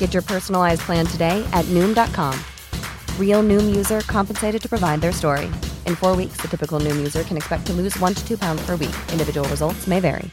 [0.00, 2.34] Get your personalized plan today at Noom.com.
[3.18, 5.46] Real Noom user compensated to provide their story.
[5.86, 8.66] In four weeks, the typical Noom user can expect to lose one to two pounds
[8.66, 8.96] per week.
[9.12, 10.28] Individual results may vary.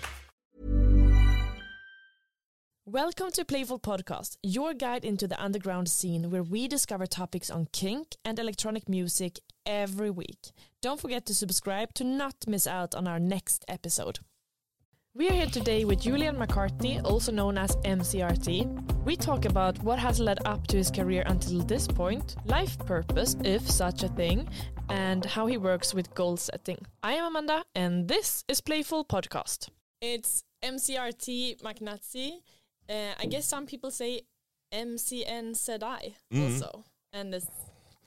[2.86, 7.68] Welcome to Playful Podcast, your guide into the underground scene where we discover topics on
[7.74, 10.52] kink and electronic music every week.
[10.82, 14.20] Don't forget to subscribe to not miss out on our next episode.
[15.18, 19.04] We are here today with Julian McCarthy, also known as MCRT.
[19.04, 23.36] We talk about what has led up to his career until this point, life purpose,
[23.44, 24.48] if such a thing,
[24.90, 26.78] and how he works with goal setting.
[27.02, 29.70] I am Amanda, and this is Playful Podcast.
[30.02, 32.34] It's MCRT McNazi.
[32.88, 34.22] Uh, I guess some people say
[34.72, 36.54] MCN Sedai Mhm.
[36.54, 36.84] also.
[37.12, 37.48] And this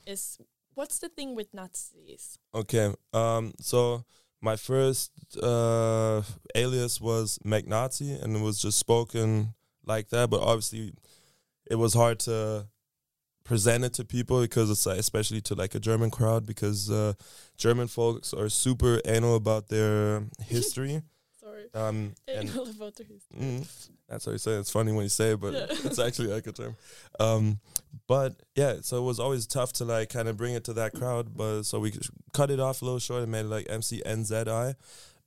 [0.06, 0.38] is
[0.74, 2.38] what's the thing with Nazis?
[2.54, 2.94] Okay.
[3.12, 3.52] Um.
[3.60, 4.04] So
[4.40, 5.10] my first
[5.42, 6.22] uh,
[6.54, 10.30] alias was McNazi, and it was just spoken like that.
[10.30, 10.92] But obviously,
[11.70, 12.66] it was hard to
[13.44, 17.14] present it to people because it's like, especially to like a German crowd because uh,
[17.56, 21.02] German folks are super anal about their history.
[21.72, 21.86] Sorry.
[21.88, 23.38] Um, and Anal about the history.
[23.38, 24.60] Mm, that's how you say it.
[24.60, 25.66] It's funny when you say it, but Yeah.
[25.70, 26.76] it's actually like a term.
[27.18, 27.60] Um,
[28.06, 30.92] but yeah, so it was always tough to like kind of bring it to that
[30.94, 31.36] crowd.
[31.36, 31.92] But so we
[32.32, 34.74] cut it off a little short and made it like MCNZI.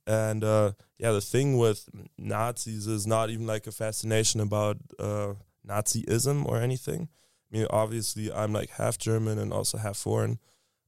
[0.06, 5.34] And uh, yeah, the thing with Nazis is not even like a fascination about uh,
[5.66, 7.08] Nazism or anything.
[7.52, 10.38] I mean, obviously, I'm like half German and also half foreign.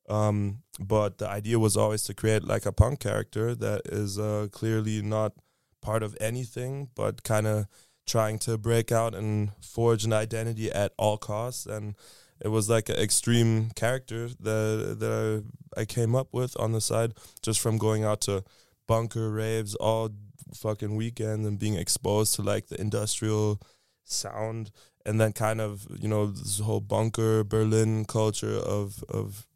[0.08, 4.48] Um, but the idea was always to create like a punk character that is uh,
[4.52, 5.32] clearly not
[5.80, 7.66] part of anything, but kind of
[8.06, 11.66] trying to break out and forge an identity at all costs.
[11.66, 11.96] And
[12.40, 15.44] it was like an extreme character that that
[15.76, 18.44] I, I came up with on the side just from going out to
[18.86, 20.10] bunker raves all
[20.54, 23.60] fucking weekend and being exposed to like the industrial
[24.04, 24.70] sound
[25.04, 29.46] and then kind of you know this whole bunker Berlin culture of of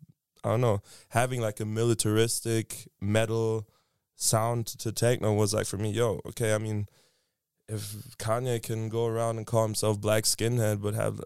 [0.45, 3.69] I don't know having like a militaristic metal
[4.17, 6.87] sound to techno was like for me yo okay I mean
[7.69, 11.21] if Kanye can go around and call himself black skinhead but have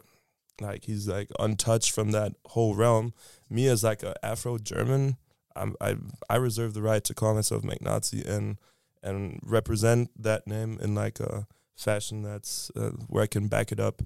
[0.61, 3.13] like he's like untouched from that whole realm
[3.51, 5.17] me as like a Afro German
[5.57, 5.97] I'm, I
[6.29, 8.59] I reserve the right to call myself McNazi and
[9.03, 13.81] and represent that name in like a fashion that's uh, where I can back it
[13.81, 14.03] up.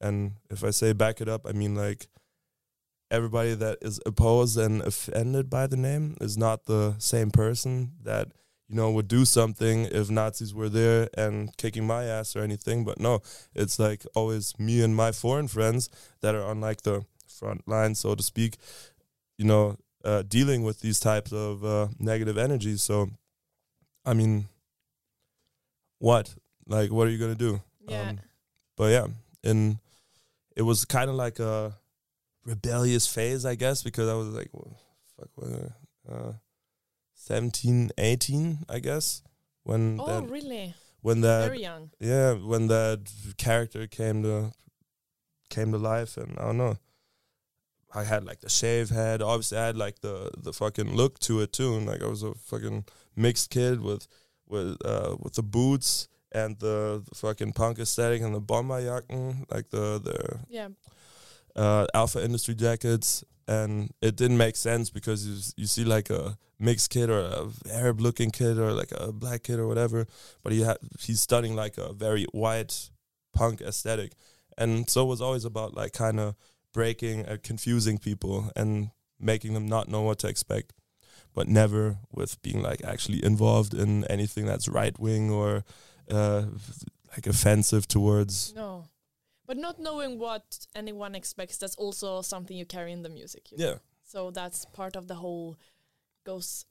[0.00, 2.08] And if I say back it up, I mean like
[3.10, 8.28] everybody that is opposed and offended by the name is not the same person that
[8.68, 12.84] you know would do something if Nazis were there and kicking my ass or anything.
[12.84, 13.20] But no,
[13.54, 15.88] it's like always me and my foreign friends
[16.20, 18.56] that are on like the front line, so to speak.
[19.38, 22.82] You know, uh, dealing with these types of uh, negative energies.
[22.82, 23.10] So,
[24.04, 24.48] I mean,
[25.98, 26.34] what?
[26.66, 27.60] Like, what are you gonna do?
[27.88, 28.10] Yeah.
[28.10, 28.20] Um,
[28.76, 29.06] but yeah,
[29.42, 29.78] and
[30.56, 31.74] it was kind of like a
[32.44, 34.76] rebellious phase, I guess, because I was like, well,
[35.18, 35.72] fuck, what,
[36.10, 36.32] uh,
[37.14, 39.22] 17, 18, I guess,
[39.62, 40.74] when oh, that really?
[41.00, 41.90] when that Very young.
[42.00, 44.52] yeah when that character came to
[45.50, 46.76] came to life and i don't know
[47.94, 51.40] i had like the shave head obviously i had like the the fucking look to
[51.40, 52.84] it too and like i was a fucking
[53.16, 54.06] mixed kid with
[54.46, 59.68] with uh with the boots and the, the fucking punk aesthetic and the bomberjacken like
[59.70, 60.68] the the Yeah.
[61.56, 66.36] Uh, Alpha Industry jackets, and it didn't make sense because you you see like a
[66.58, 70.06] mixed kid or a Arab looking kid or like a black kid or whatever,
[70.42, 72.90] but he had he's studying like a very white
[73.34, 74.12] punk aesthetic,
[74.56, 76.34] and so it was always about like kind of
[76.72, 78.90] breaking and confusing people and
[79.20, 80.72] making them not know what to expect,
[81.34, 85.64] but never with being like actually involved in anything that's right wing or
[86.10, 86.44] uh,
[87.12, 88.52] like offensive towards.
[88.54, 88.88] No.
[89.46, 93.52] But not knowing what anyone expects, that's also something you carry in the music.
[93.52, 93.64] you know?
[93.64, 95.56] Yeah, So that's part of the whole
[96.24, 96.64] goes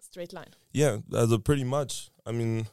[0.00, 0.54] straight line.
[0.72, 2.10] yeah, that's a pretty much.
[2.26, 2.66] I mean,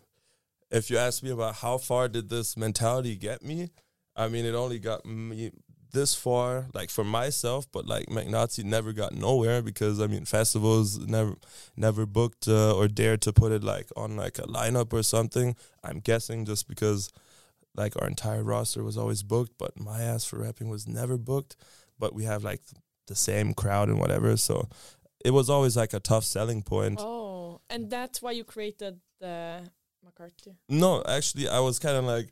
[0.70, 3.70] if you ask me about how far did this mentality get me,
[4.16, 5.52] I mean, it only got me
[5.92, 10.98] this far, like for myself, but like McNazi never got nowhere because I mean, festivals
[11.00, 11.36] never,
[11.78, 15.56] never booked uh, or dared to put it like on like a lineup or something.
[15.84, 17.10] I'm guessing just because
[17.78, 21.56] like our entire roster was always booked, but my ass for rapping was never booked.
[21.98, 22.62] But we have like
[23.08, 24.68] the same crowd and whatever, so
[25.24, 27.00] it was always like a tough selling point.
[27.02, 29.62] Oh, and that's why you created the
[30.04, 30.58] McCarthy.
[30.70, 32.32] No, actually, I was kind of like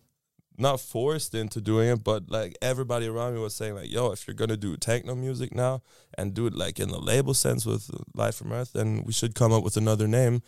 [0.57, 4.27] not forced into doing it, but like everybody around me was saying like, "Yo, if
[4.27, 5.81] you're gonna do techno music now
[6.17, 9.35] and do it like in the label sense with Live from Earth, then we should
[9.35, 10.41] come up with another name.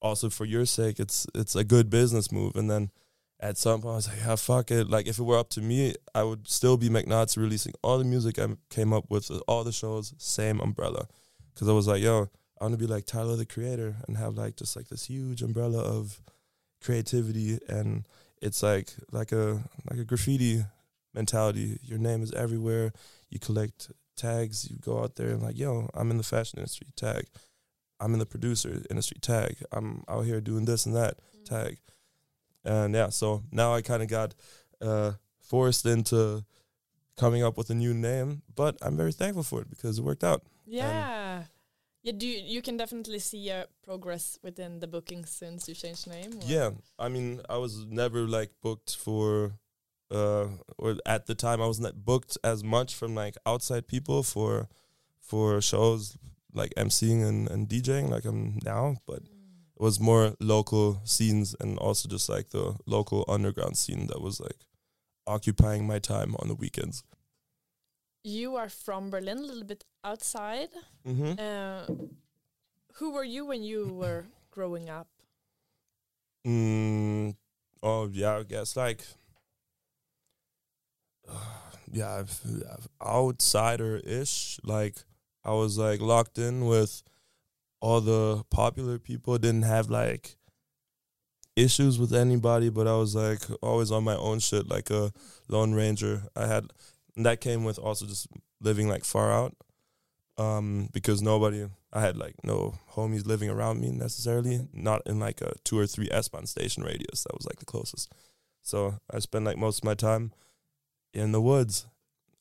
[0.00, 2.90] Also, for your sake, it's it's a good business move." And then
[3.40, 5.60] at some point, I was like, "Yeah, fuck it." Like if it were up to
[5.60, 9.38] me, I would still be McNuts releasing all the music I came up with, uh,
[9.48, 11.08] all the shows, same umbrella,
[11.54, 12.28] because I was like, "Yo,
[12.60, 15.42] I want to be like Tyler the Creator and have like just like this huge
[15.42, 16.20] umbrella of
[16.82, 18.06] creativity and
[18.40, 20.64] it's like like a like a graffiti
[21.14, 21.78] mentality.
[21.82, 22.92] Your name is everywhere.
[23.30, 24.70] You collect tags.
[24.70, 26.88] You go out there and like, yo, I'm in the fashion industry.
[26.96, 27.26] Tag.
[27.98, 29.18] I'm in the producer industry.
[29.20, 29.62] Tag.
[29.72, 31.18] I'm out here doing this and that.
[31.18, 31.44] Mm.
[31.44, 31.78] Tag.
[32.64, 34.34] And yeah, so now I kind of got
[34.80, 36.44] uh, forced into
[37.16, 40.24] coming up with a new name, but I'm very thankful for it because it worked
[40.24, 40.42] out.
[40.66, 41.42] Yeah.
[42.02, 46.06] yeah, do you, you can definitely see a progress within the booking since you changed
[46.08, 46.32] name?
[46.38, 49.54] or- Yeah, I mean, I was never like booked for,
[50.10, 50.46] uh,
[50.78, 54.68] or at the time I was not booked as much from like outside people for,
[55.20, 56.16] for shows
[56.54, 59.22] like emceeing and, and DJing like I'm now, but
[59.80, 64.38] it was more local scenes and also just like the local underground scene that was
[64.38, 64.66] like
[65.26, 67.02] occupying my time on the weekends.
[68.22, 70.68] You are from Berlin, a little bit outside.
[71.08, 71.32] Mm-hmm.
[71.38, 71.86] Uh,
[72.96, 75.08] who were you when you were growing up?
[76.46, 77.34] Mm,
[77.82, 79.06] oh yeah, I guess like
[81.90, 82.24] yeah,
[83.00, 84.60] outsider ish.
[84.62, 84.96] Like
[85.42, 87.02] I was like locked in with
[87.80, 89.38] all the popular people.
[89.38, 90.36] Didn't have like
[91.56, 95.12] issues with anybody, but I was like always on my own shit, like a
[95.48, 96.22] lone ranger.
[96.36, 96.66] I had
[97.16, 98.28] and that came with also just
[98.60, 99.56] living like far out,
[100.38, 101.66] um, because nobody.
[101.92, 105.86] I had like no homies living around me necessarily, not in like a two or
[105.86, 107.24] three S-Bahn station radius.
[107.24, 108.12] That was like the closest.
[108.62, 110.32] So I spent like most of my time
[111.12, 111.86] in the woods,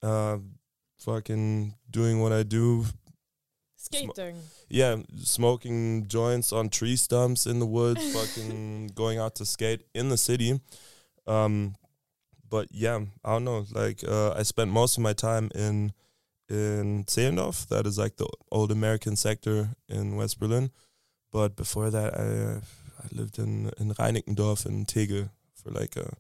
[0.04, 0.38] uh,
[1.00, 2.86] fucking doing what I do.
[3.82, 4.42] Skating.
[4.68, 10.10] Yeah, smoking joints on tree stumps in the woods, fucking going out to skate in
[10.10, 10.60] the city.
[11.26, 11.76] Um,
[12.50, 13.66] but yeah, I don't know.
[13.72, 15.94] Like uh, I spent most of my time in
[16.50, 17.70] in Zehlendorf.
[17.70, 20.72] That is like the old American sector in West Berlin.
[21.32, 22.60] But before that, I
[23.02, 26.16] I lived in in Reinickendorf in Tegel for like uh,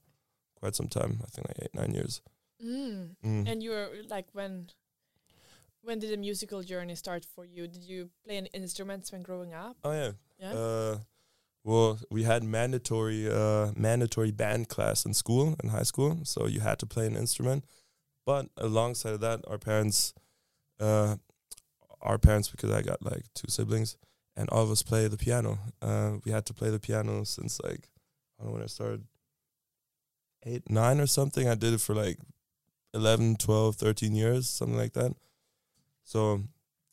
[0.55, 1.19] quite some time.
[1.23, 2.21] I think like eight nine years.
[2.63, 3.15] Mm.
[3.25, 3.51] Mm.
[3.51, 4.69] And you were like when
[5.81, 7.67] when did the musical journey start for you?
[7.67, 9.77] Did you play any instruments when growing up?
[9.83, 10.11] Oh yeah.
[10.39, 10.53] Yeah.
[10.53, 10.97] Uh,
[11.63, 16.61] well, we had mandatory uh, mandatory band class in school in high school, so you
[16.61, 17.65] had to play an instrument.
[18.25, 20.13] But alongside of that, our parents,
[20.79, 21.17] uh,
[22.01, 23.97] our parents, because I got like two siblings,
[24.35, 25.59] and all of us play the piano.
[25.81, 27.89] Uh, we had to play the piano since like
[28.39, 29.03] I don't know when I started,
[30.45, 31.47] eight, nine or something.
[31.47, 32.19] I did it for like
[32.93, 35.13] 11, 12, 13 years, something like that.
[36.09, 36.41] So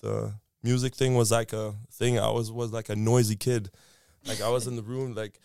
[0.02, 2.18] the music thing was like a thing.
[2.18, 3.70] I was was like a noisy kid.
[4.26, 5.40] Like I was in the room like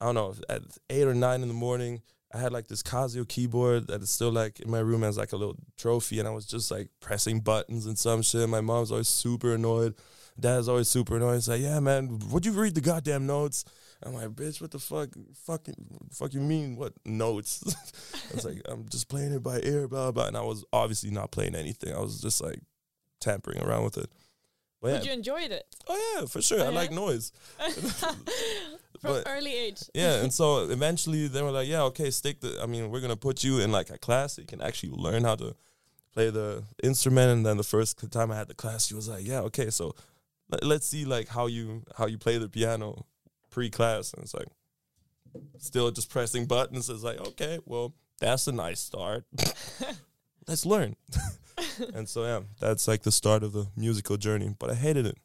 [0.00, 2.02] I don't know at eight or nine in the morning.
[2.34, 5.32] I had like this Casio keyboard that is still like in my room as like
[5.32, 8.48] a little trophy, and I was just like pressing buttons and some shit.
[8.48, 9.94] My mom's always super annoyed.
[10.38, 11.34] Dad's always super annoyed.
[11.34, 13.64] He's like, "Yeah, man, would you read the goddamn notes?"
[14.02, 15.10] I'm like, "Bitch, what the fuck?
[15.46, 15.74] Fucking,
[16.10, 17.62] fuck you mean what notes?"
[18.32, 21.10] I was like, "I'm just playing it by ear, blah blah." And I was obviously
[21.10, 21.94] not playing anything.
[21.94, 22.60] I was just like
[23.20, 24.10] tampering around with it.
[24.80, 26.60] But But yeah, you enjoyed it oh yeah, for sure.
[26.60, 27.32] Oh, I like noise.
[29.00, 29.82] from early age.
[29.94, 32.60] Yeah, and so eventually they were like, "Yeah, okay, stick the.
[32.62, 35.24] I mean, we're gonna put you in like a class so you can actually learn
[35.24, 35.54] how to
[36.12, 37.30] play the instrument.
[37.30, 39.94] And then the first time I had the class, she was like, "Yeah, okay, so
[40.50, 43.06] let, let's see like how you how you play the piano
[43.50, 44.48] pre-class." And it's like
[45.58, 46.90] still just pressing buttons.
[46.90, 49.24] It's like, okay, well, that's a nice start.
[50.46, 50.96] let's learn.
[51.94, 54.54] and so yeah, that's like the start of the musical journey.
[54.58, 55.16] But I hated it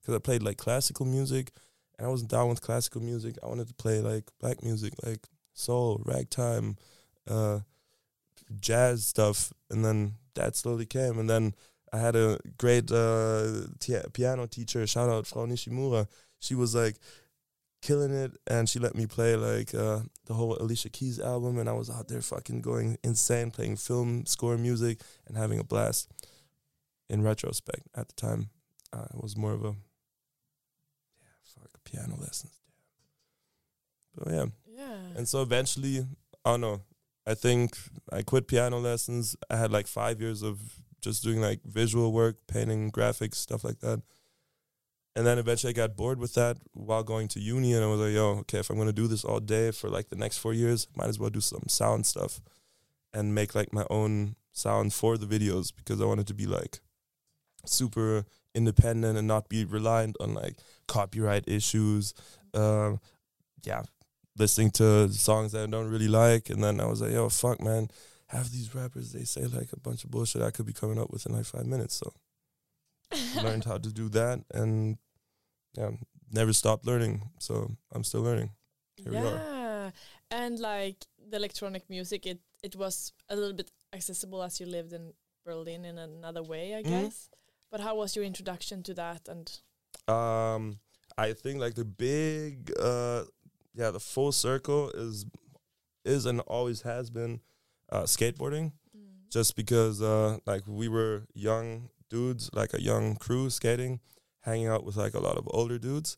[0.00, 1.52] because I played like classical music,
[1.98, 3.36] and I wasn't down with classical music.
[3.42, 6.76] I wanted to play like black music, like soul, ragtime,
[7.28, 7.60] uh,
[8.60, 11.18] jazz stuff, and then that slowly came.
[11.18, 11.54] And then
[11.92, 14.86] I had a great uh, t- piano teacher.
[14.86, 16.06] Shout out Frau Nishimura.
[16.38, 16.96] She was like
[17.82, 21.68] killing it, and she let me play like uh, the whole Alicia Keys album, and
[21.68, 26.08] I was out there fucking going insane, playing film score music and having a blast.
[27.10, 28.50] In retrospect, at the time,
[28.92, 32.52] uh, it was more of a yeah, fuck piano lessons.
[34.14, 34.98] But yeah, Yeah.
[35.16, 36.06] and so eventually,
[36.44, 36.82] I don't know.
[37.26, 37.78] I think
[38.12, 39.36] I quit piano lessons.
[39.48, 40.60] I had like five years of
[41.00, 44.02] just doing like visual work, painting, graphics, stuff like that.
[45.16, 47.72] And then eventually I got bored with that while going to uni.
[47.72, 49.88] And I was like, yo, okay, if I'm going to do this all day for
[49.88, 52.40] like the next four years, might as well do some sound stuff
[53.12, 56.80] and make like my own sound for the videos because I wanted to be like
[57.66, 58.24] super
[58.54, 62.14] independent and not be reliant on like copyright issues.
[62.54, 63.00] Um,
[63.64, 63.82] yeah,
[64.36, 66.50] listening to songs that I don't really like.
[66.50, 67.88] And then I was like, yo, fuck, man.
[68.28, 71.10] Half these rappers, they say like a bunch of bullshit I could be coming up
[71.10, 71.94] with in like five minutes.
[71.94, 72.12] So
[73.42, 74.98] learned how to do that and
[75.76, 75.90] yeah,
[76.32, 77.30] never stopped learning.
[77.38, 78.50] So I'm still learning.
[78.96, 79.22] Here we are.
[79.22, 79.90] yeah.
[80.30, 84.92] And like the electronic music, it it was a little bit accessible as you lived
[84.92, 85.12] in
[85.44, 86.88] Berlin in another way, I Mhm.
[86.88, 87.28] guess.
[87.70, 89.28] But how was your introduction to that?
[89.28, 89.48] And
[90.08, 90.80] Um,
[91.18, 93.24] I think like the big, uh,
[93.74, 95.24] yeah, the full circle is
[96.04, 97.40] is and always has been
[97.92, 98.72] uh, skateboarding.
[99.30, 104.00] Just because uh, like we were young dudes, like a young crew skating,
[104.40, 106.16] hanging out with like a lot of older dudes.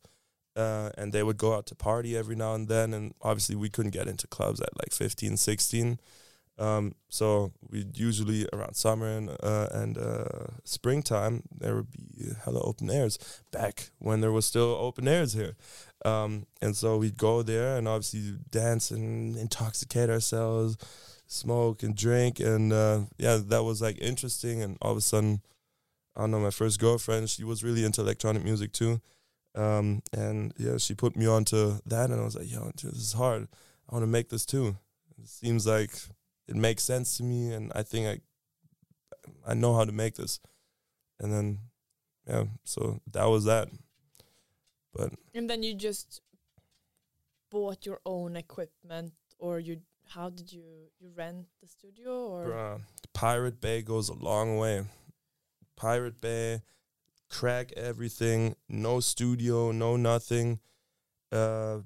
[0.56, 3.68] Uh, and they would go out to party every now and then and obviously we
[3.68, 6.00] couldn't get into clubs at like 15 16
[6.60, 12.60] um, so we'd usually around summer and, uh, and uh, springtime there would be hella
[12.60, 13.18] open airs
[13.50, 15.56] back when there was still open airs here.
[16.04, 20.76] Um, and so we'd go there and obviously dance and intoxicate ourselves
[21.26, 24.62] smoke and drink and uh, yeah that was like interesting.
[24.62, 25.40] And all of a sudden
[26.20, 29.00] i don't know my first girlfriend she was really into electronic music too.
[29.54, 33.14] Um, and yeah she put me onto that and i was like yo this is
[33.14, 33.48] hard.
[33.88, 34.76] I want to make this too.
[35.18, 35.90] It seems like
[36.46, 40.38] it makes sense to me and i think i i know how to make this.
[41.18, 41.58] And then
[42.28, 43.68] yeah so that was that.
[44.94, 46.20] But and then you just
[47.50, 50.62] bought your own equipment, or you how did you
[50.98, 52.46] you rent the studio or?
[52.46, 52.80] Bruh,
[53.12, 54.84] Pirate Bay goes a long way.
[55.80, 56.60] Pirate Bay,
[57.30, 60.60] crack everything, no studio, no nothing.
[61.32, 61.78] Uh,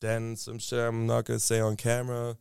[0.00, 2.36] then some shit I'm not gonna say on camera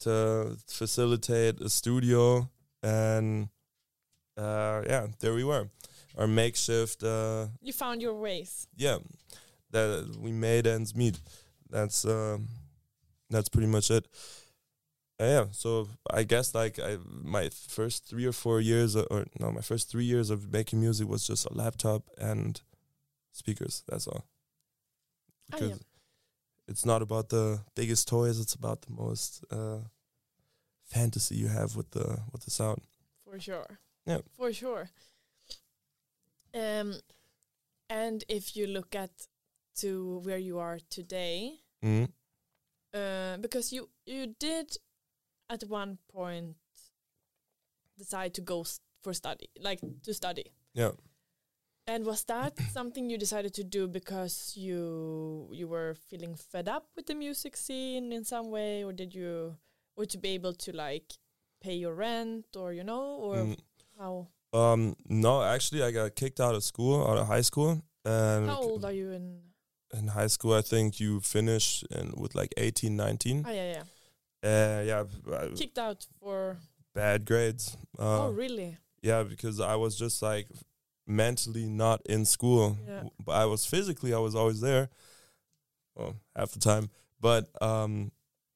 [0.00, 2.50] to facilitate a studio,
[2.82, 3.48] and
[4.36, 5.70] uh, yeah, there we were,
[6.18, 7.02] our makeshift.
[7.02, 8.66] Uh, you found your ways?
[8.76, 8.98] yeah,
[9.70, 11.18] that we made ends meet.
[11.70, 12.48] That's um,
[13.30, 14.06] that's pretty much it.
[15.20, 19.26] Uh, yeah, so I guess like I my first three or four years, uh, or
[19.38, 22.60] no, my first three years of making music was just a laptop and
[23.32, 23.84] speakers.
[23.88, 24.24] That's all.
[25.52, 25.76] Ah, Because yeah.
[26.66, 29.78] it's not about the biggest toys; it's about the most uh,
[30.84, 32.80] fantasy you have with the with the sound.
[33.24, 33.78] For sure.
[34.06, 34.20] Yeah.
[34.36, 34.90] For sure.
[36.54, 36.94] Um,
[37.88, 39.10] and if you look at
[39.76, 42.08] to where you are today, Mm.
[42.94, 44.76] uh, because you you did
[45.50, 46.56] at one point
[47.98, 50.46] decide to go s- for study, like to study.
[50.74, 50.92] Yeah.
[51.86, 56.86] And was that something you decided to do because you you were feeling fed up
[56.96, 59.56] with the music scene in some way, or did you,
[59.96, 61.12] or to be able to like
[61.62, 63.56] pay your rent, or you know, or Mm.
[63.98, 64.28] how?
[64.52, 68.60] Um, no, actually, I got kicked out of school, out of high school, and How
[68.62, 69.40] old are you in?
[69.92, 73.44] in high school, I think you finish in with like 18, 19.
[73.46, 73.82] Oh yeah, yeah.
[74.44, 75.04] Uh, yeah,
[75.56, 76.58] Kicked out for.
[76.94, 77.76] bad grades.
[77.98, 78.76] Uh, oh really?
[79.02, 80.46] Yeah, because I was just like
[81.06, 83.04] mentally not in school, Yeah.
[83.24, 84.88] but I was physically, I was always there.
[85.94, 88.10] Well, half the time, but um,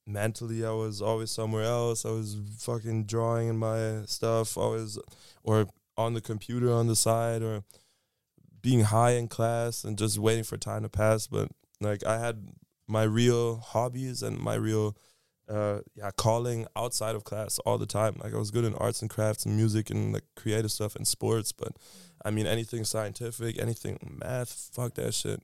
[0.06, 2.04] mentally, I was always somewhere else.
[2.04, 4.98] I was fucking drawing in my stuff, always,
[5.44, 5.66] or
[5.96, 7.62] on the computer on the side, or
[8.60, 11.26] being high in class and just waiting for time to pass.
[11.28, 11.48] But
[11.80, 12.48] like, I had
[12.88, 14.96] my real hobbies and my real
[15.48, 18.16] uh, yeah, calling outside of class all the time.
[18.22, 21.06] Like I was good in arts and crafts and music and like creative stuff and
[21.06, 21.72] sports, but
[22.24, 25.42] I mean anything scientific, anything math, fuck that shit.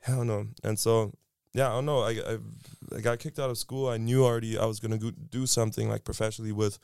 [0.00, 0.48] Hell no.
[0.62, 1.12] And so
[1.52, 2.00] yeah, I don't know.
[2.00, 2.38] I, I
[2.96, 3.88] I got kicked out of school.
[3.88, 6.78] I knew already I was gonna go do something like professionally with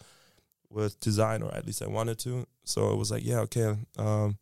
[0.71, 2.47] with design, or at least I wanted to.
[2.65, 4.39] So it was like, yeah, okay, um,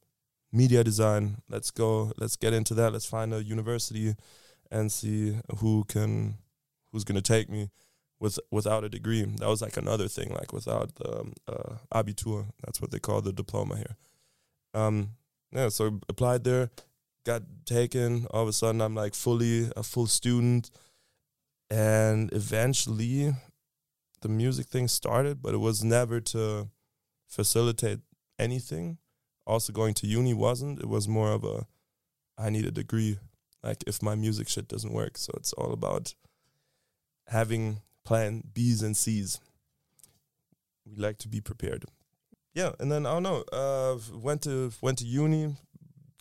[0.52, 1.38] media design.
[1.49, 2.12] Let's go.
[2.18, 2.92] Let's get into that.
[2.92, 4.14] Let's find a university
[4.71, 6.37] and see who can
[6.92, 7.71] who's gonna take me
[8.21, 9.25] with without a degree.
[9.25, 12.47] That was like another thing, like without the um, uh, abitur.
[12.64, 13.97] That's what they call the diploma here.
[14.75, 15.11] Um,
[15.52, 16.71] yeah, so applied there,
[17.25, 18.26] got taken.
[18.30, 20.71] All of a sudden, I'm like fully a full student,
[21.71, 23.35] and eventually,
[24.21, 25.42] the music thing started.
[25.42, 26.68] But it was never to
[27.26, 28.00] facilitate
[28.38, 28.99] anything.
[29.47, 30.80] Also, going to uni wasn't.
[30.80, 31.66] It was more of a
[32.37, 33.18] I need a degree.
[33.62, 36.14] Like if my music shit doesn't work, so it's all about
[37.29, 39.41] having plan B's and C's.
[40.87, 41.85] We like to be prepared.
[42.55, 43.45] Yeah, and then I don't know.
[43.53, 45.57] Uh, went to went to uni.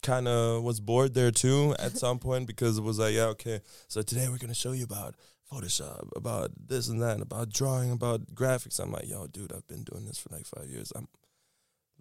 [0.03, 3.61] Kind of was bored there too at some point because it was like, yeah, okay.
[3.87, 5.15] So today we're gonna show you about
[5.51, 8.79] Photoshop, about this and that, about drawing, about graphics.
[8.79, 10.91] I'm like, yo, dude, I've been doing this for like five years.
[10.95, 11.07] I'm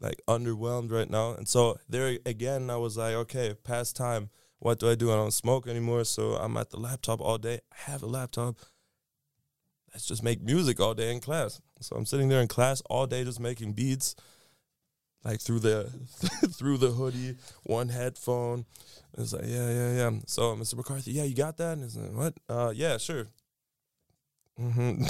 [0.00, 1.34] like underwhelmed right now.
[1.34, 4.30] And so there again, I was like, okay, past time.
[4.58, 5.12] What do I do?
[5.12, 7.60] I don't smoke anymore, so I'm at the laptop all day.
[7.72, 8.56] I have a laptop
[9.96, 11.62] let's just make music all day in class.
[11.80, 14.14] So I'm sitting there in class all day just making beats,
[15.24, 15.84] like through the
[16.58, 18.66] through the hoodie, one headphone.
[19.16, 20.10] It's like, yeah, yeah, yeah.
[20.26, 20.74] So Mr.
[20.74, 21.78] McCarthy, yeah, you got that?
[21.78, 22.34] And it's like, what?
[22.46, 23.28] Uh, yeah, sure.
[24.60, 25.04] Mm-hmm.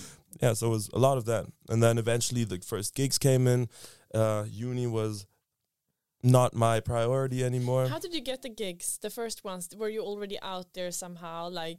[0.42, 1.46] yeah, so it was a lot of that.
[1.68, 3.68] And then eventually the first gigs came in.
[4.12, 5.24] Uh, uni was
[6.24, 7.86] not my priority anymore.
[7.86, 8.98] How did you get the gigs?
[9.00, 11.48] The first ones were you already out there somehow?
[11.48, 11.78] Like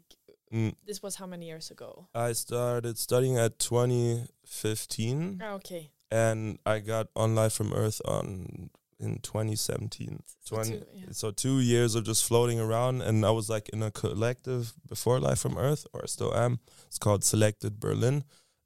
[0.53, 2.07] Mm, this was how many years ago?
[2.13, 5.41] I started studying at 2015.
[5.43, 5.89] Ah, okay.
[6.11, 8.69] and I got on Live from Earth on
[8.99, 10.21] in 2017.
[10.41, 11.05] So 20, two- yeah.
[11.11, 15.19] so two years of just floating around, and I was like in a collective before
[15.19, 16.59] Live from Earth, or I still am.
[16.87, 18.23] It's called Selected Berlin,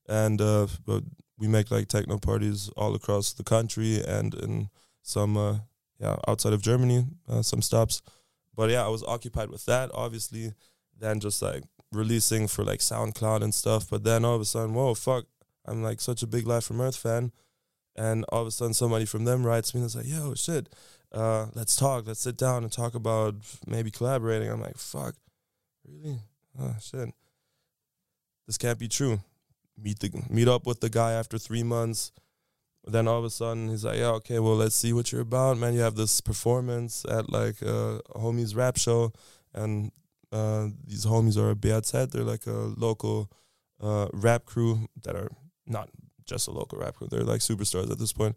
[0.10, 1.04] and uh, but
[1.38, 4.70] we make like techno parties all across the country and in
[5.04, 5.60] some uh,
[6.00, 8.02] yeah outside of Germany, uh, some stops.
[8.54, 10.54] But yeah, I was occupied with that, obviously.
[11.00, 13.90] Then just like releasing for like SoundCloud and stuff.
[13.90, 15.26] But then all of a sudden, whoa, fuck!
[15.66, 17.32] I'm like such a big Live from Earth fan,
[17.96, 20.70] and all of a sudden somebody from them writes me and it's like, yo, shit,
[21.12, 24.50] uh, let's talk, let's sit down and talk about maybe collaborating.
[24.50, 25.16] I'm like, fuck,
[25.86, 26.20] really?
[26.60, 27.10] Oh shit,
[28.46, 29.20] this can't be true.
[29.80, 32.12] Meet the meet up with the guy after three months.
[32.86, 35.58] Then all of a sudden he's like, yeah, okay, well let's see what you're about,
[35.58, 35.74] man.
[35.74, 39.12] You have this performance at like uh, a homie's rap show,
[39.54, 39.92] and
[40.32, 42.12] uh, these homies are BHZ.
[42.12, 43.32] They're like a local
[43.82, 45.30] uh, rap crew that are
[45.66, 45.90] not
[46.26, 47.08] just a local rap crew.
[47.10, 48.36] They're like superstars at this point.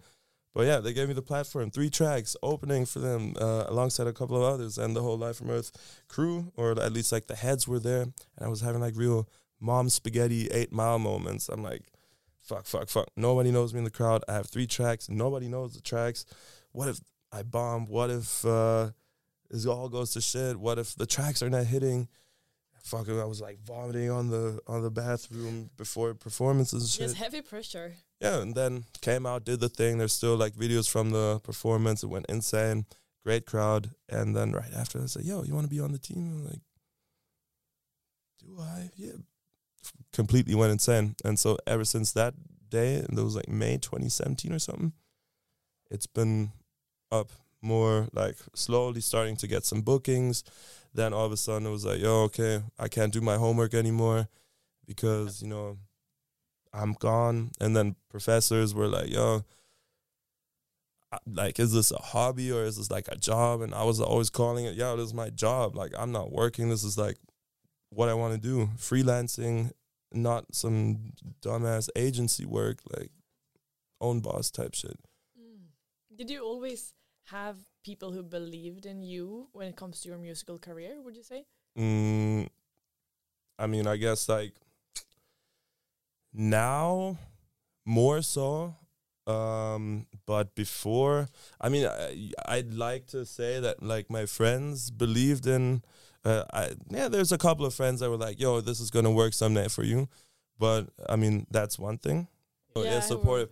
[0.54, 4.12] But yeah, they gave me the platform, three tracks, opening for them uh, alongside a
[4.12, 5.70] couple of others, and the whole Live from Earth
[6.08, 9.28] crew, or at least like the heads were there, and I was having like real
[9.60, 11.48] mom spaghetti eight mile moments.
[11.48, 11.82] I'm like,
[12.40, 13.08] fuck, fuck, fuck.
[13.16, 14.24] Nobody knows me in the crowd.
[14.28, 15.08] I have three tracks.
[15.08, 16.26] Nobody knows the tracks.
[16.72, 17.00] What if
[17.30, 17.86] I bomb?
[17.86, 18.90] What if uh,
[19.50, 20.56] this all goes to shit?
[20.56, 22.08] What if the tracks are not hitting?
[22.82, 27.08] Fucking, I was like vomiting on the on the bathroom before performances and shit.
[27.08, 27.94] Yes, heavy pressure.
[28.20, 29.98] Yeah, and then came out, did the thing.
[29.98, 32.02] There's still like videos from the performance.
[32.02, 32.86] It went insane.
[33.22, 33.90] Great crowd.
[34.08, 36.44] And then right after, I said, "Yo, you want to be on the team?" I'm
[36.46, 36.60] like,
[38.38, 38.90] do I?
[38.96, 39.12] Yeah.
[40.12, 41.14] Completely went insane.
[41.24, 42.34] And so ever since that
[42.68, 44.92] day, and that was like May 2017 or something,
[45.90, 46.52] it's been
[47.10, 47.30] up
[47.62, 50.44] more like slowly starting to get some bookings.
[50.92, 53.74] Then all of a sudden it was like, yo, okay, I can't do my homework
[53.74, 54.28] anymore
[54.86, 55.78] because, you know,
[56.72, 57.50] I'm gone.
[57.60, 59.44] And then professors were like, yo,
[61.26, 63.60] like, is this a hobby or is this like a job?
[63.60, 65.76] And I was always calling it, yo, this is my job.
[65.76, 66.68] Like, I'm not working.
[66.68, 67.18] This is like
[67.90, 68.70] what I want to do.
[68.76, 69.72] Freelancing,
[70.12, 73.10] not some dumbass agency work, like
[74.00, 74.98] own boss type shit.
[75.38, 76.16] Mm.
[76.16, 76.94] Did you always
[77.30, 81.00] have people who believed in you when it comes to your musical career?
[81.00, 81.44] Would you say?
[81.78, 82.48] Mm,
[83.58, 84.52] I mean, I guess like
[86.32, 87.18] now
[87.84, 88.74] more so.
[89.26, 91.28] Um, but before,
[91.60, 95.82] I mean, I, I'd like to say that like my friends believed in.
[96.24, 99.10] Uh, I yeah, there's a couple of friends that were like, "Yo, this is gonna
[99.10, 100.08] work someday for you,"
[100.58, 102.28] but I mean, that's one thing.
[102.76, 103.50] Yeah, supportive.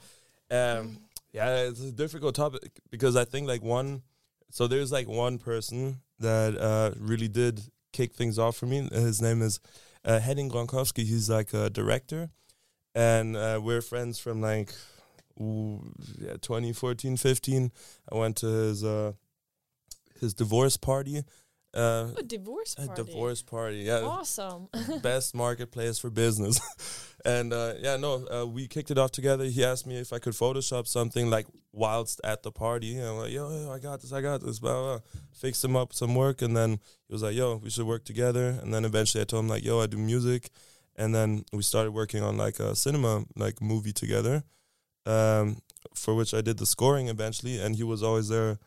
[0.50, 0.98] Um,
[1.32, 4.02] yeah, it's a difficult topic because I think like one,
[4.50, 7.60] so there's like one person that uh, really did
[7.92, 8.88] kick things off for me.
[8.92, 9.60] His name is
[10.04, 11.04] uh, Henning Gronkowski.
[11.04, 12.30] He's like a director,
[12.94, 14.72] and uh, we're friends from like
[15.40, 17.72] ooh, yeah, 2014, 15.
[18.10, 19.12] I went to his uh,
[20.20, 21.22] his divorce party.
[21.74, 22.90] Uh, A divorce party.
[22.92, 24.00] a divorce party, yeah.
[24.00, 24.68] Awesome.
[25.02, 26.60] best marketplace for business.
[27.24, 29.44] and uh, yeah, no, uh, we kicked it off together.
[29.44, 32.96] He asked me if I could Photoshop something like whilst at the party.
[32.96, 34.98] And I'm like, yo, yo, I got this, I got this, blah, blah.
[35.32, 36.40] Fixed him up some work.
[36.40, 38.58] And then he was like, yo, we should work together.
[38.62, 40.50] And then eventually I told him, like, yo, I do music.
[40.96, 44.42] And then we started working on like a cinema like movie together,
[45.06, 45.58] um,
[45.94, 47.60] for which I did the scoring eventually.
[47.60, 48.58] And he was always there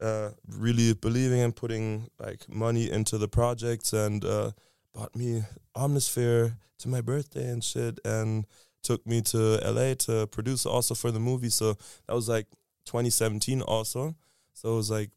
[0.00, 4.50] uh, really believing and putting like money into the projects and uh,
[4.94, 5.42] bought me
[5.76, 8.46] Omnisphere to my birthday and shit and
[8.82, 11.48] took me to LA to produce also for the movie.
[11.48, 11.74] So
[12.06, 12.46] that was like
[12.86, 14.14] 2017 also.
[14.52, 15.10] So it was like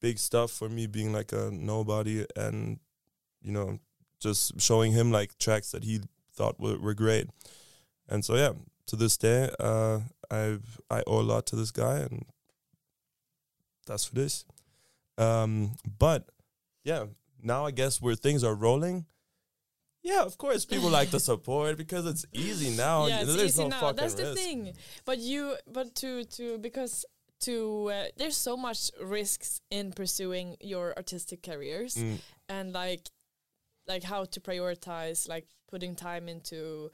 [0.00, 2.80] big stuff for me being like a nobody and
[3.40, 3.78] you know
[4.20, 6.00] just showing him like tracks that he
[6.34, 7.28] thought were, were great.
[8.08, 8.52] And so yeah,
[8.86, 10.58] to this day, uh, I
[10.90, 12.24] I owe a lot to this guy and
[13.86, 14.44] that's for this.
[15.18, 16.28] Um, but
[16.84, 17.06] yeah,
[17.42, 19.06] now I guess where things are rolling.
[20.02, 23.06] Yeah, of course, people like the support because it's easy now.
[23.06, 23.92] yeah, it's There's easy no now.
[23.92, 24.36] That's the risk.
[24.38, 24.72] thing.
[25.04, 27.04] But you, but to to because
[27.42, 32.18] to uh, there's so much risks in pursuing your artistic careers Mm,
[32.48, 33.08] and like
[33.88, 36.90] like how to prioritize like putting time into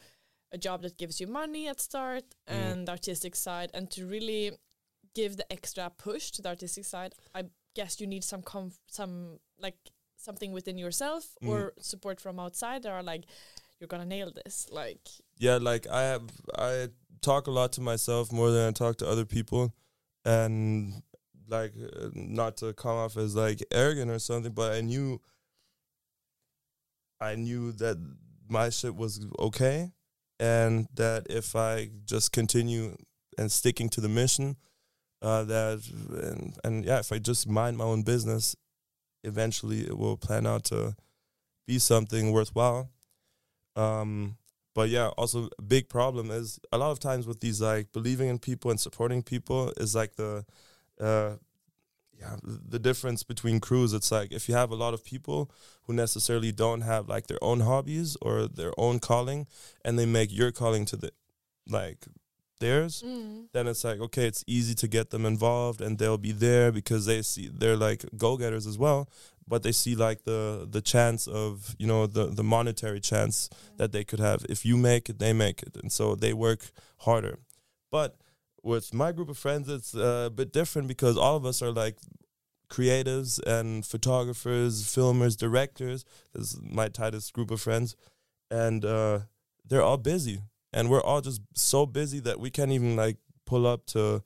[0.53, 2.55] a job that gives you money at start Mm.
[2.72, 4.53] and artistic side and to really
[5.20, 7.40] give the extra push to the artistic side i
[7.78, 9.14] guess you need some comf- some
[9.66, 9.78] like
[10.26, 11.48] something within yourself Mm.
[11.50, 11.61] or
[11.92, 13.24] support from outside that are like
[13.78, 15.04] you're gonna nail this like
[15.46, 16.26] yeah, like I have,
[16.70, 16.72] I
[17.28, 19.62] talk a lot to myself more than I talk to other people,
[20.24, 21.02] and
[21.57, 25.20] like uh, not to come off as like arrogant or something, but I knew,
[27.20, 27.96] I knew that
[28.48, 29.92] my shit was okay,
[30.40, 32.96] and that if I just continue
[33.38, 34.57] and sticking to the mission,
[35.22, 35.83] uh, that
[36.22, 38.57] and, and yeah, if I just mind my own business,
[39.24, 40.94] eventually it will plan out to
[41.66, 42.90] be something worthwhile.
[43.76, 44.37] Um,
[44.74, 48.28] but yeah, also a big problem is a lot of times with these like believing
[48.28, 50.44] in people and supporting people is like the
[51.00, 51.35] uh
[52.20, 53.92] yeah, the difference between crews.
[53.92, 55.50] It's like if you have a lot of people
[55.85, 59.46] who necessarily don't have like their own hobbies or their own calling
[59.85, 61.12] and they make your calling to the
[61.68, 62.07] like
[62.60, 63.02] theirs,
[63.52, 67.06] then it's like okay, it's easy to get them involved and they'll be there because
[67.06, 69.08] they see they're like go getters as well.
[69.46, 73.92] But they see like the the chance of you know the the monetary chance that
[73.92, 77.38] they could have if you make it, they make it, and so they work harder.
[77.90, 78.16] But
[78.62, 81.72] with my group of friends, it's uh, a bit different because all of us are
[81.72, 81.96] like
[82.68, 86.04] creatives and photographers, filmers, directors.
[86.34, 87.96] This is my tightest group of friends,
[88.50, 89.20] and uh,
[89.66, 90.40] they're all busy,
[90.72, 94.22] and we're all just so busy that we can't even like pull up to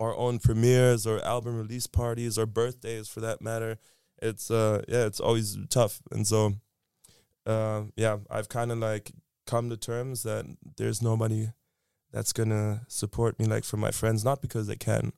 [0.00, 3.78] our own premieres or album release parties or birthdays for that matter.
[4.20, 6.54] It's uh yeah, it's always tough, and so
[7.46, 9.12] uh yeah, I've kind of like
[9.46, 11.48] come to terms that there's nobody
[12.12, 15.12] that's gonna support me like for my friends, not because they can,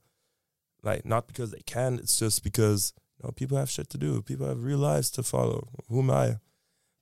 [0.82, 1.94] like not because they can.
[1.98, 4.22] It's just because you know people have shit to do.
[4.22, 5.68] People have real lives to follow.
[5.88, 6.36] Who am I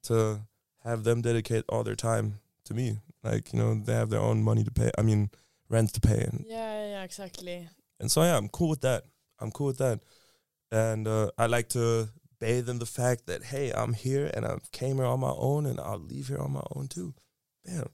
[0.05, 0.42] to
[0.85, 2.98] have them dedicate all their time to me?
[3.24, 4.90] Like you know they have their own money to pay.
[4.98, 5.30] I mean
[5.68, 7.68] rent to pay, and yeah yeah, exactly
[8.00, 9.04] and so yeah, I'm cool with that.
[9.40, 10.00] I'm cool with that.
[10.70, 12.08] And uh, I like to
[12.40, 15.66] bathe in the fact that hey, I'm here and I came here on my own
[15.66, 17.14] and I'll leave here on my own too.
[17.64, 17.88] Bam.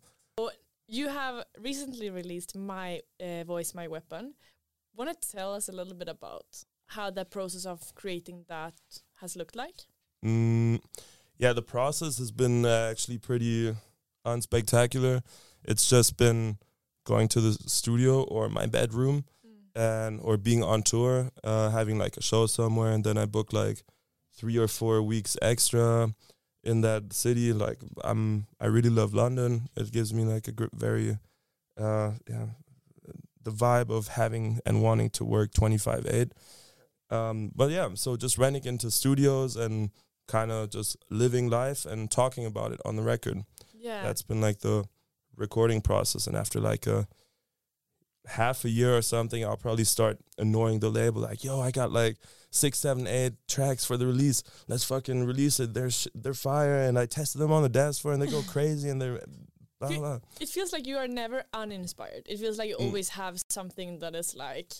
[0.92, 4.34] You have recently released My uh, Voice, My Weapon.
[4.96, 8.74] Want to tell us a little bit about how the process of creating that
[9.20, 9.84] has looked like?
[10.26, 10.80] Mm,
[11.38, 13.76] yeah, the process has been uh, actually pretty
[14.26, 15.22] unspectacular.
[15.64, 16.58] It's just been
[17.04, 19.24] going to the studio or my bedroom
[19.74, 23.52] and or being on tour, uh, having like a show somewhere, and then I book
[23.52, 23.82] like
[24.36, 26.14] three or four weeks extra
[26.64, 27.52] in that city.
[27.52, 29.68] Like I'm, I really love London.
[29.76, 31.18] It gives me like a gr- very,
[31.78, 32.46] uh, yeah,
[33.42, 36.32] the vibe of having and wanting to work twenty five eight.
[37.10, 39.90] Um, but yeah, so just renting into studios and
[40.28, 43.44] kind of just living life and talking about it on the record.
[43.80, 44.02] Yeah.
[44.02, 44.84] That's been like the
[45.36, 46.26] recording process.
[46.26, 47.08] And after like a
[48.26, 51.22] half a year or something, I'll probably start annoying the label.
[51.22, 52.16] Like, yo, I got like
[52.50, 54.42] six, seven, eight tracks for the release.
[54.68, 55.74] Let's fucking release it.
[55.74, 56.82] They're sh- they're fire.
[56.82, 58.88] And I tested them on the dance floor, and they go crazy.
[58.90, 59.20] And they're
[59.80, 60.18] blah blah.
[60.40, 62.22] it feels like you are never uninspired.
[62.28, 62.86] It feels like you Mm.
[62.86, 64.72] always have something that is like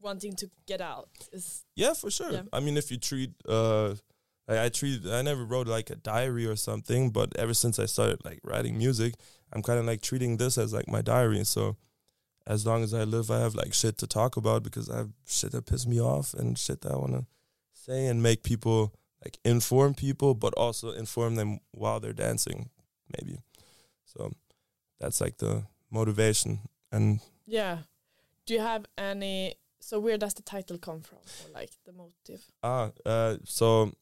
[0.00, 1.08] wanting to get out.
[1.32, 2.32] Is Yeah, for sure.
[2.32, 2.42] Yeah.
[2.52, 3.94] I mean, if you treat uh
[4.50, 7.86] Like I treat, I never wrote like a diary or something, but ever since I
[7.86, 9.14] started like writing music,
[9.52, 11.44] I'm kind of like treating this as like my diary.
[11.44, 11.76] So
[12.48, 15.10] as long as I live, I have like shit to talk about because I have
[15.24, 17.26] shit that piss me off and shit that I want to
[17.72, 18.92] say and make people
[19.24, 22.70] like inform people, but also inform them while they're dancing,
[23.16, 23.38] maybe.
[24.04, 24.32] So
[24.98, 26.58] that's like the motivation.
[26.90, 27.78] And Yeah.
[28.46, 29.54] Do you have any?
[29.78, 32.44] So where does the title come from, or like the motive?
[32.64, 33.92] ah, uh, so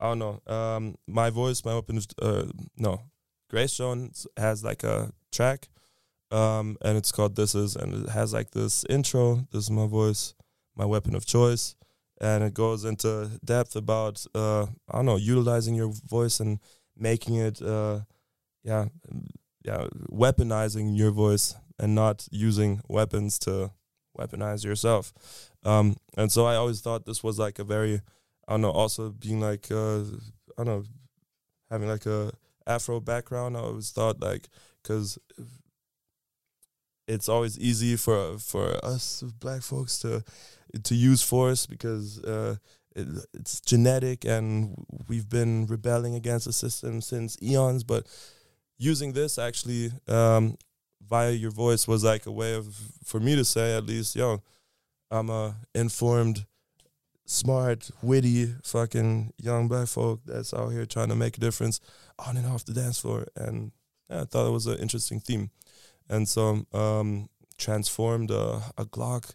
[0.00, 0.40] I don't know.
[0.46, 2.44] Um, my voice, my open, uh,
[2.76, 3.02] no,
[3.50, 5.68] Grace Jones has like a track,
[6.30, 9.46] um, and it's called "This Is," and it has like this intro.
[9.52, 10.34] This is my voice,
[10.74, 11.74] my weapon of choice,
[12.20, 16.60] and it goes into depth about uh, I don't know, utilizing your voice and
[16.96, 18.00] making it, uh,
[18.62, 18.86] yeah,
[19.64, 23.72] yeah, weaponizing your voice and not using weapons to
[24.18, 25.12] weaponize yourself.
[25.64, 28.02] Um, and so I always thought this was like a very,
[28.50, 30.00] I don't know, also being like, uh,
[30.58, 30.82] I don't know,
[31.70, 32.32] having like a
[32.66, 33.56] Afro background.
[33.56, 34.48] I always thought like,
[34.82, 35.18] because
[37.06, 40.24] it's always easy for for us black folks to
[40.82, 42.56] to use force because uh,
[42.96, 44.74] it, it's genetic and
[45.08, 47.84] we've been rebelling against the system since eons.
[47.84, 48.06] But
[48.78, 50.56] using this actually um,
[51.08, 54.42] via your voice was like a way of for me to say at least, yo,
[55.08, 56.46] I'm a informed,
[57.30, 61.80] smart, witty, fucking young black folk that's out here trying to make a difference
[62.18, 63.24] on and off the dance floor.
[63.36, 63.70] And
[64.10, 65.50] yeah, I thought it was an interesting theme,
[66.08, 69.34] and so um, transformed a, a Glock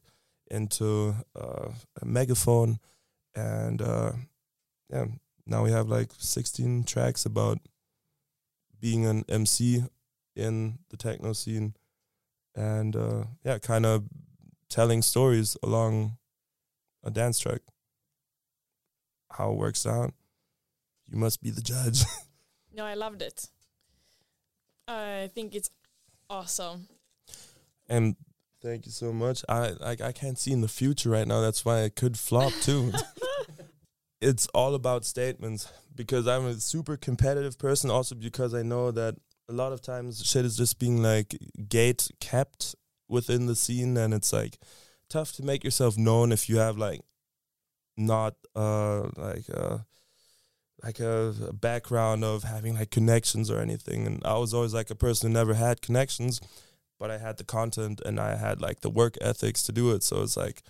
[0.52, 1.70] into uh,
[2.02, 2.80] a megaphone,
[3.34, 4.12] and uh,
[4.90, 5.06] yeah,
[5.46, 7.60] now we have like 16 tracks about
[8.82, 9.86] being an MC
[10.36, 11.76] in the techno scene,
[12.56, 14.04] and uh, yeah, kind of
[14.70, 16.18] telling stories along
[17.02, 17.62] a dance track.
[19.38, 20.14] How it works out,
[21.08, 22.04] you must be the judge.
[22.78, 23.48] No, I loved it.
[24.86, 25.70] I think it's
[26.30, 26.90] awesome.
[27.88, 28.18] and
[28.62, 29.46] thank you so much.
[29.48, 31.40] I like I can't see in the future right now.
[31.40, 32.92] That's why it could flop too.
[34.22, 37.90] it's all about statements because I'm a super competitive person.
[37.90, 39.16] Also because I know that
[39.48, 41.38] a lot of times shit is just being like
[41.70, 42.76] gate kept
[43.08, 44.58] within the scene, and it's like
[45.08, 47.00] tough to make yourself known if you have like
[47.98, 49.78] not uh like uh
[50.84, 54.06] like a, background of having like connections or anything.
[54.06, 56.42] And i was always like a person who never had connections
[57.00, 60.04] but i had the content and i had like the work ethics to do it.
[60.04, 60.62] So it's like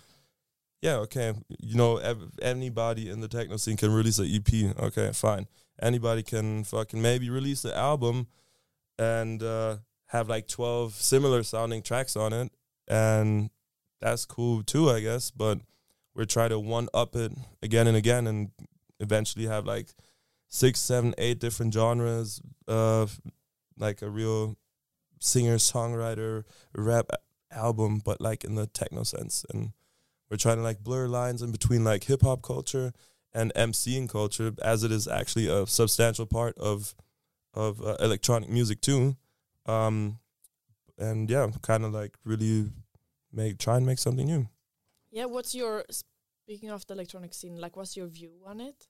[0.82, 1.34] yeah okay.
[1.60, 5.46] You know ev- anybody in the techno scene can release an ep okay fine.
[5.80, 8.28] Anybody can fucking maybe release an album
[8.98, 12.50] and uh, have like 12 similar sounding tracks on it.
[12.88, 13.50] And
[14.00, 15.30] that's cool too i guess.
[15.30, 15.58] But
[16.16, 18.50] we're trying to one up it again and again and
[18.98, 19.88] eventually have like
[20.48, 23.20] six seven eight different genres of
[23.78, 24.56] like a real
[25.20, 27.10] singer songwriter rap
[27.50, 29.44] album but like in the techno sense.
[29.52, 29.72] And
[30.30, 32.92] we're trying to like blur lines in between like hip hop culture
[33.34, 36.94] and MCing culture as it is actually a substantial part of
[37.52, 39.16] of uh, electronic music too.
[39.66, 40.18] Um
[40.98, 42.70] and yeah kind of like really
[43.32, 44.48] make try and make something new
[45.16, 47.56] Yeah, what's your speaking of the electronic scene?
[47.56, 48.86] Like, what's your view on it?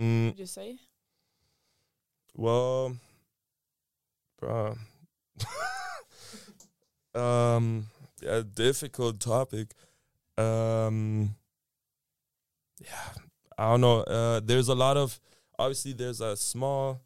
[0.00, 0.76] mm, Would you say?
[2.34, 2.96] Well,
[4.42, 4.76] bruh.
[7.14, 7.86] um,
[8.26, 9.72] a difficult topic.
[10.36, 11.36] Um,
[12.80, 13.22] yeah,
[13.56, 14.00] I don't know.
[14.00, 15.20] Uh, there's a lot of
[15.60, 17.00] obviously there's a small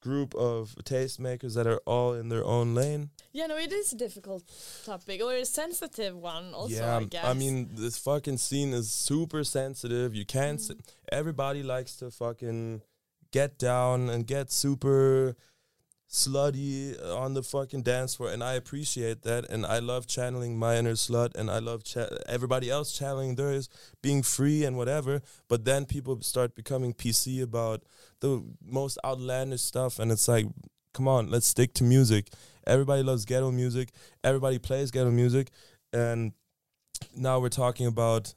[0.00, 3.10] group of tastemakers that are all in their own lane.
[3.32, 4.42] Yeah, no, it is a difficult
[4.84, 6.54] topic or a sensitive one.
[6.54, 7.24] Also, yeah, I guess.
[7.24, 10.14] I mean, this fucking scene is super sensitive.
[10.14, 10.60] You can't.
[10.60, 10.80] s mm.
[11.12, 12.82] everybody likes to fucking
[13.32, 15.36] get down and get super
[16.10, 20.76] slutty on the fucking dance floor, and I appreciate that, and I love channeling my
[20.76, 23.68] inner slut, and I love cha- everybody else channeling theirs,
[24.02, 25.22] being free and whatever.
[25.48, 27.82] But then people start becoming PC about
[28.20, 30.46] the most outlandish stuff, and it's like,
[30.92, 32.28] come on, let's stick to music.
[32.66, 33.90] Everybody loves ghetto music.
[34.24, 35.50] Everybody plays ghetto music,
[35.92, 36.32] and
[37.14, 38.34] now we're talking about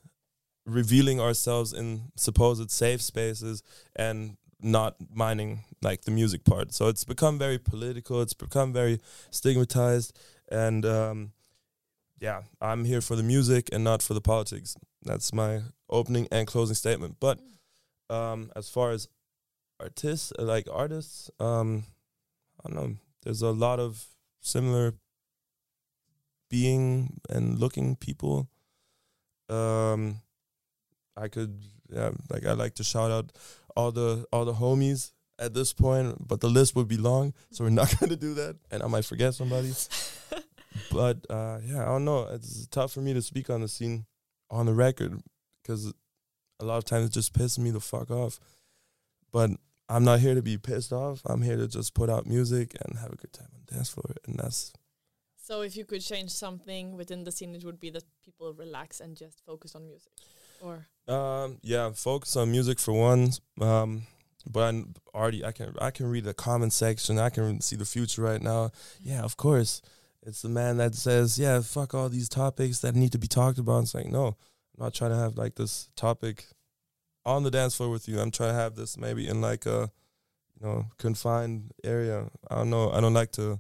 [0.66, 3.64] revealing ourselves in supposed safe spaces
[3.96, 6.74] and not minding like the music part.
[6.74, 8.22] So it's become very political.
[8.22, 9.00] It's become very
[9.30, 10.18] stigmatized,
[10.50, 11.32] and um,
[12.20, 14.76] yeah, I'm here for the music and not for the politics.
[15.04, 17.18] That's my opening and closing statement.
[17.20, 17.40] But
[18.10, 19.10] um, as far as
[19.80, 21.84] artists, uh, like artists, um,
[22.64, 22.96] I don't know.
[23.24, 24.06] There's a lot of
[24.42, 24.94] similar
[26.50, 28.48] being and looking people.
[29.50, 30.22] Um,
[31.18, 33.32] I could, yeah, like I like to shout out
[33.76, 37.64] all the all the homies at this point, but the list would be long, so
[37.64, 39.72] we're not gonna do that, and I might forget somebody.
[40.92, 42.28] but uh, yeah, I don't know.
[42.32, 44.06] It's tough for me to speak on the scene
[44.50, 45.20] on the record
[45.62, 45.94] because
[46.60, 48.40] a lot of times it just pisses me the fuck off.
[49.32, 49.52] But
[49.90, 51.22] I'm not here to be pissed off.
[51.26, 53.90] I'm here to just put out music and have a good time on the dance
[53.90, 54.74] floor, and that's
[55.36, 59.00] So if you could change something within the scene, it would be that people relax
[59.02, 60.14] and just focus on music,
[60.64, 63.32] or Um, yeah, focus on music for one.
[63.60, 64.04] Um,
[64.50, 67.20] but I'm already I can I can read the comment section.
[67.20, 68.72] I can see the future right now.
[69.02, 69.82] Yeah, of course.
[70.26, 73.60] It's the man that says, "Yeah, fuck all these topics that need to be talked
[73.60, 76.46] about." It's like, no, I'm not trying to have like this topic
[77.26, 78.20] on the dance floor with you.
[78.20, 79.92] I'm trying to have this maybe in like a
[80.60, 82.30] you know confined area.
[82.50, 82.92] I don't know.
[82.92, 83.60] I don't like to.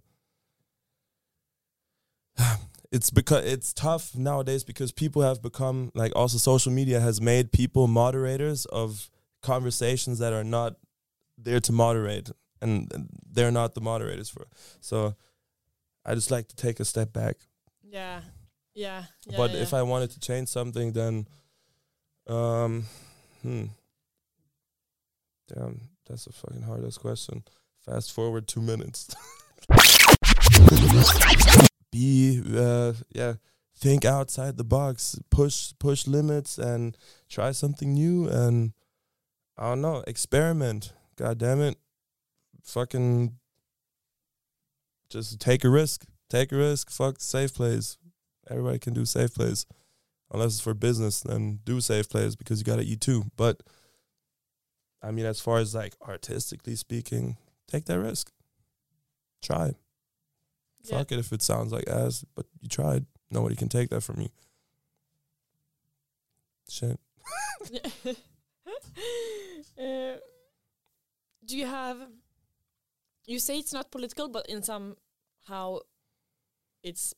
[2.93, 7.51] It's because it's tough nowadays because people have become like also social media has made
[7.51, 9.09] people moderators of
[9.41, 10.75] conversations that are not
[11.35, 12.29] there to moderate
[12.61, 14.45] and they're not the moderators for.
[14.79, 15.15] So
[16.05, 17.37] I just like to take a step back.
[17.81, 18.21] yeah,
[18.75, 19.05] yeah.
[19.25, 19.61] yeah but yeah.
[19.63, 21.27] if I wanted to change something then
[22.27, 22.85] um
[23.41, 23.65] hmm
[25.51, 27.43] damn that's a fucking hard ass question.
[27.83, 29.15] Fast forward 2 minutes.
[31.93, 33.35] Be uh yeah,
[33.77, 36.97] think outside the box, push push limits and
[37.29, 38.73] try something new and
[39.55, 40.91] I don't know, experiment.
[41.15, 41.77] God damn it.
[42.63, 43.37] Fucking
[45.07, 46.05] just take a risk.
[46.31, 46.89] Take a risk.
[46.89, 47.99] Fuck safe plays.
[48.49, 49.67] Everybody can do safe plays.
[50.31, 53.25] Unless it's for business, then do safe plays because you gotta eat too.
[53.37, 53.61] But
[54.99, 58.31] I mean as far as like artistically speaking, take that risk.
[59.43, 59.75] Try.
[60.83, 60.97] Yeah.
[60.97, 63.05] Fuck it if it sounds like ass, but you tried.
[63.31, 64.29] Nobody can take that from you.
[66.69, 66.99] Shit.
[69.79, 70.15] uh,
[71.45, 71.97] do you have?
[73.25, 75.79] You say it's not political, but in somehow
[76.83, 77.13] it's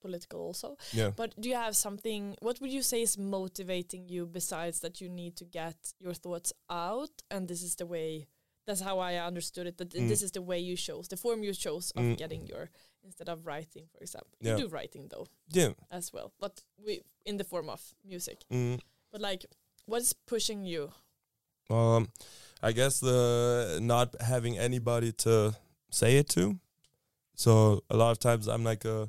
[0.00, 0.76] political also.
[0.92, 1.10] Yeah.
[1.16, 2.36] But do you have something?
[2.40, 6.52] What would you say is motivating you besides that you need to get your thoughts
[6.68, 8.26] out, and this is the way?
[8.66, 9.76] That's how I understood it.
[9.78, 10.08] That Mm.
[10.08, 12.16] this is the way you chose, the form you chose of Mm.
[12.16, 12.70] getting your
[13.02, 14.30] instead of writing, for example.
[14.40, 14.56] Yeah.
[14.56, 15.72] You do writing though Yeah.
[15.90, 18.44] as well, but we in the form of music.
[18.50, 18.80] Mm.
[19.12, 19.46] But like,
[19.86, 20.92] what is pushing you?
[21.70, 22.08] Um,
[22.62, 25.54] I guess the not having anybody to
[25.90, 26.58] say it to.
[27.36, 29.06] So a lot of times I'm like uh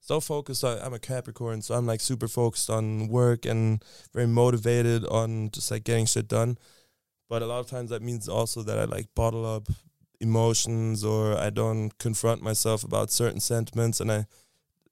[0.00, 4.26] so focused on I'm a Capricorn, so I'm like super focused on work and very
[4.26, 6.58] motivated on just like getting shit done.
[7.32, 9.66] But a lot of times that means also that I like bottle up
[10.20, 14.00] emotions or I don't confront myself about certain sentiments.
[14.00, 14.26] And I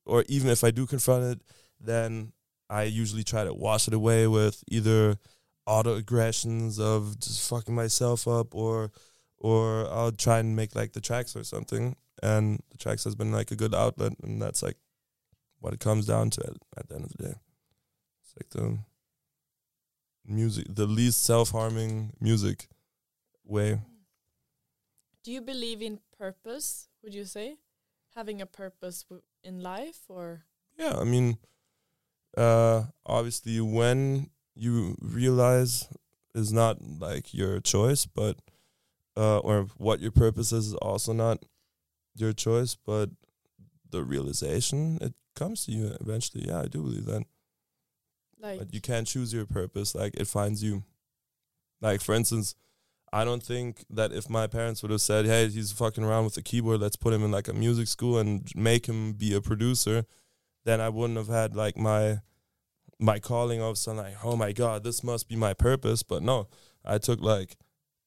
[0.06, 1.42] or even if I do confront it,
[1.78, 2.32] then
[2.70, 5.18] I usually try to wash it away with either
[5.66, 8.90] auto aggressions of just fucking myself up or
[9.36, 11.94] or I'll try and make like the tracks or something.
[12.22, 14.12] And the tracks has been like a good outlet.
[14.22, 14.78] And that's like
[15.58, 17.34] what it comes down to at, at the end of the day.
[18.22, 18.78] It's like the
[20.26, 22.68] music the least self harming music
[23.44, 23.80] way.
[25.22, 26.88] Do you believe in purpose?
[27.02, 27.58] Would you say
[28.14, 30.44] having a purpose w- in life, or
[30.78, 31.38] Yeah, I mean
[32.36, 35.88] uh obviously when you realize
[36.34, 38.36] is not like your choice, but
[39.16, 41.44] uh or what your purpose is is also not
[42.14, 43.10] your choice, but
[43.90, 46.46] the realization it comes to you eventually.
[46.48, 47.24] Yeah, I do believe that.
[48.40, 50.84] Like But you can't choose your purpose, like it finds you.
[51.80, 52.54] Like for instance,
[53.12, 56.34] I don't think that if my parents would have said, "Hey, he's fucking around with
[56.34, 59.40] the keyboard, let's put him in like a music school and make him be a
[59.40, 60.06] producer,"
[60.64, 62.20] then I wouldn't have had like my
[62.98, 66.22] my calling all of sudden like, "Oh my god, this must be my purpose." But
[66.22, 66.48] no,
[66.84, 67.56] I took like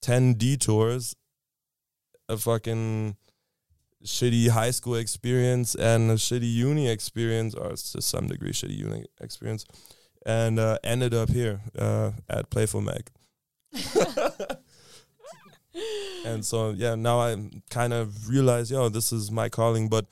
[0.01, 1.15] ten detours,
[2.29, 3.17] a fucking
[4.05, 9.05] shitty high school experience and a shitty uni experience, or to some degree shitty uni
[9.19, 9.65] experience,
[10.25, 13.09] and uh, ended up here uh, at Playful Mag.
[16.25, 19.89] and so yeah, now I kind of realize, yo, this is my calling.
[19.89, 20.05] But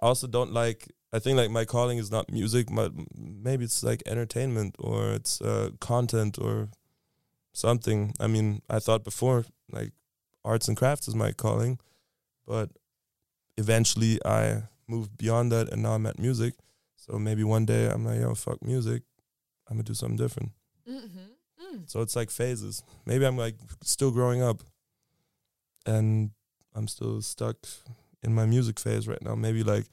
[0.00, 0.88] I also don't like.
[1.12, 5.40] I think like my calling is not music, but maybe it's like entertainment or it's
[5.40, 6.68] uh, content or
[7.54, 8.14] something.
[8.20, 9.92] I mean, I thought before like
[10.44, 11.78] arts and crafts is my calling,
[12.46, 12.70] but
[13.56, 16.54] eventually I moved beyond that, and now I'm at music.
[16.96, 19.02] So maybe one day I'm like, yo, fuck music.
[19.68, 20.52] I'm gonna do something different.
[20.88, 21.76] mm-hmm.
[21.76, 21.90] mm.
[21.90, 22.82] So it's like phases.
[23.06, 24.62] Maybe I'm like still growing up
[25.86, 26.30] and
[26.74, 27.56] I'm still stuck
[28.22, 29.34] in my music phase right now.
[29.34, 29.86] Maybe like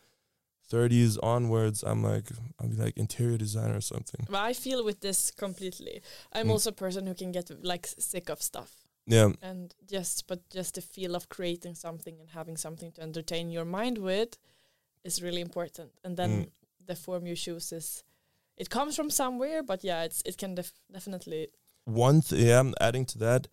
[0.71, 2.25] 30s onwards, I'm like,
[2.59, 4.25] I'll be like interior designer or something.
[4.29, 6.01] But I feel with this completely.
[6.33, 6.51] I'm Mm.
[6.51, 8.71] also a person who can get like sick of stuff.
[9.07, 9.33] Yeah.
[9.43, 13.63] and just but just the feel of creating something and having something to entertain your
[13.65, 14.35] mind with
[15.03, 16.49] is really important and then Mm.
[16.87, 18.03] the form you choose is
[18.57, 21.49] it comes from somewhere but yeah it's it can def- definitely
[21.85, 23.47] one th- yeah, I'm adding to that,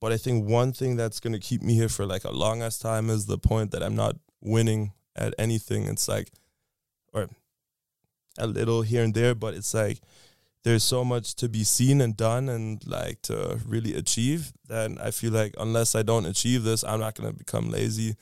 [0.00, 2.78] but I think one thing that's gonna keep me here for like a long ass
[2.78, 5.86] time is the point that I'm not winning at anything.
[5.86, 6.30] It's like,
[7.12, 7.28] or
[8.38, 10.00] a little here and there, but it's like
[10.62, 15.10] there's so much to be seen and done and like to really achieve that I
[15.10, 18.16] feel like unless I don't achieve this, I'm not gonna become lazy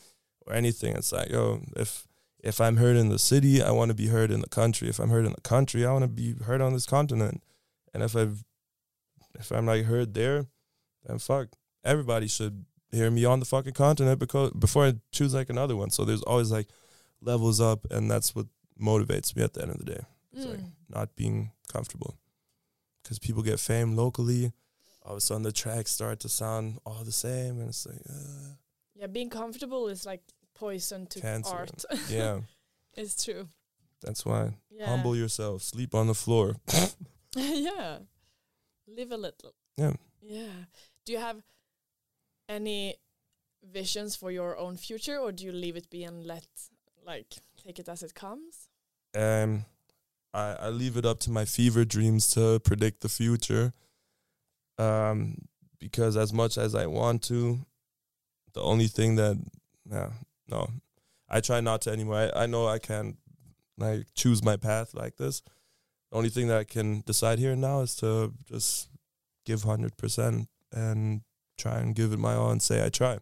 [0.46, 0.96] or anything.
[0.96, 2.06] It's like, oh, if
[2.44, 4.88] if I'm heard in the city, I want to be heard in the country.
[4.88, 7.42] If I'm heard in the country, I want to be heard on this continent.
[7.92, 8.44] And if I've
[9.38, 10.46] if I'm like heard there,
[11.06, 11.48] then fuck,
[11.84, 15.90] everybody should hear me on the fucking continent because before I choose like another one.
[15.90, 16.68] So there's always like
[17.20, 18.46] levels up, and that's what
[18.80, 20.02] motivates me at the end of the day.
[20.32, 20.72] It's like Mm.
[20.88, 22.18] not being comfortable
[23.02, 24.52] because people get fame locally.
[25.02, 28.00] All of a sudden, the tracks start to sound all the same, and it's like,
[28.08, 28.54] uh,
[28.94, 30.22] yeah being comfortable is like
[30.54, 31.54] poison to Cancer.
[31.54, 32.40] art yeah,
[32.94, 33.48] it's true
[34.02, 34.52] that's why.
[34.70, 36.56] yeah Humble yourself, sleep on the floor.
[37.36, 37.98] yeah
[38.86, 39.94] live a little Yeah.
[40.22, 40.66] yeah
[41.04, 41.42] do you have
[42.48, 42.96] any
[43.62, 46.46] visions for your own future or do you leave it be and let
[47.06, 47.26] like
[47.64, 48.68] take it as it comes
[49.16, 49.64] um,
[50.34, 53.72] I, I leave it up to my fever dreams to predict the future.
[54.76, 55.46] Um,
[55.78, 57.60] because as much as I want to,
[58.52, 59.38] the only thing that,
[59.88, 60.10] yeah,
[60.48, 60.68] no,
[61.28, 62.30] I try not to anymore.
[62.34, 63.16] I, I know I can't
[63.78, 65.42] like choose my path like this.
[66.10, 68.88] The only thing that I can decide here and now is to just
[69.44, 71.22] give hundred percent and
[71.58, 73.18] try and give it my all and say I try.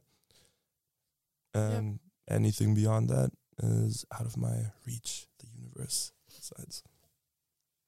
[1.55, 2.01] And
[2.31, 3.31] anything beyond that
[3.63, 5.27] is out of my reach.
[5.39, 6.83] The universe decides.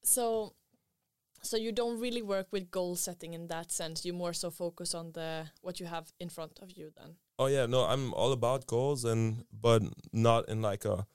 [0.03, 0.53] so
[1.41, 4.93] so you don't really work with goal setting in that sense you more so focus
[4.95, 8.31] on the what you have in front of you then Oh yeah, no, I'm all
[8.31, 9.81] about goals and but
[10.13, 11.05] not in like a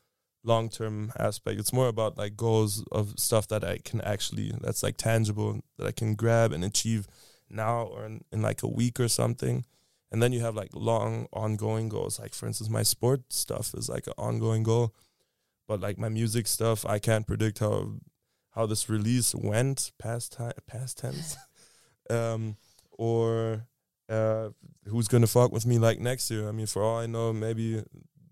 [0.44, 1.58] long term aspect.
[1.58, 5.86] It's more about like goals of stuff that I can actually that's like tangible that
[5.86, 7.06] I can grab and achieve
[7.48, 9.64] now or in, in like a week or something.
[10.12, 12.18] And then you have like long ongoing goals.
[12.18, 14.94] Like for instance, my sport stuff is like an ongoing goal.
[15.66, 17.92] But like my music stuff, I can't predict how
[18.50, 21.36] how this release went past time past tense.
[22.10, 22.56] um
[22.90, 23.66] or
[24.10, 24.50] uh,
[24.86, 26.48] who's gonna fuck with me like next year?
[26.48, 27.82] I mean, for all I know, maybe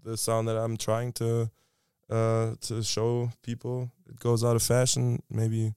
[0.04, 1.50] the sound that I'm trying to
[2.10, 5.22] uh, to show people it goes out of fashion.
[5.30, 5.74] Maybe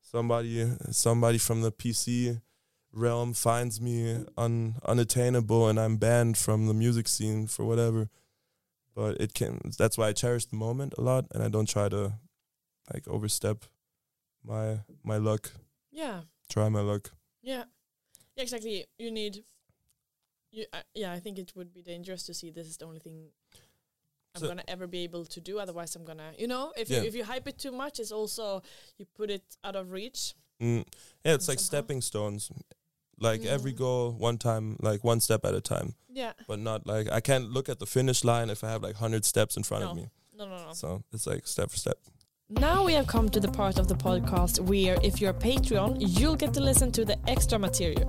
[0.00, 2.40] somebody somebody from the PC
[2.92, 8.08] realm finds me un, unattainable and I'm banned from the music scene for whatever.
[8.94, 9.60] But it can.
[9.78, 12.14] That's why I cherish the moment a lot, and I don't try to
[12.92, 13.64] like overstep
[14.44, 15.52] my my luck.
[15.92, 17.12] yeah Try my luck.
[17.42, 17.64] Yeah,
[18.36, 18.86] yeah, exactly.
[18.98, 19.44] You need,
[20.50, 21.12] you uh, yeah.
[21.12, 23.28] I think it would be dangerous to see this is the only thing
[24.34, 25.58] I'm So- gonna ever be able to do.
[25.58, 27.00] Otherwise, I'm gonna, you know, if Yeah.
[27.02, 28.62] you if you hype it too much, it's also
[28.98, 30.34] you put it out of reach.
[30.60, 30.84] Mm,
[31.24, 31.66] yeah, it's like Somehow.
[31.68, 32.50] stepping stones.
[33.18, 33.76] Like every Mm.
[33.78, 35.94] goal, one time, like one step at a time.
[36.08, 36.32] Yeah.
[36.46, 39.24] But not like I can't look at the finish line if I have like hundred
[39.24, 40.02] steps in front of No.
[40.02, 40.10] me.
[40.32, 40.72] No, no, no.
[40.72, 41.98] So it's like step for step.
[42.58, 45.98] Now we have come to the part of the podcast where, if you're a Patreon,
[46.00, 48.08] you'll get to listen to the extra material,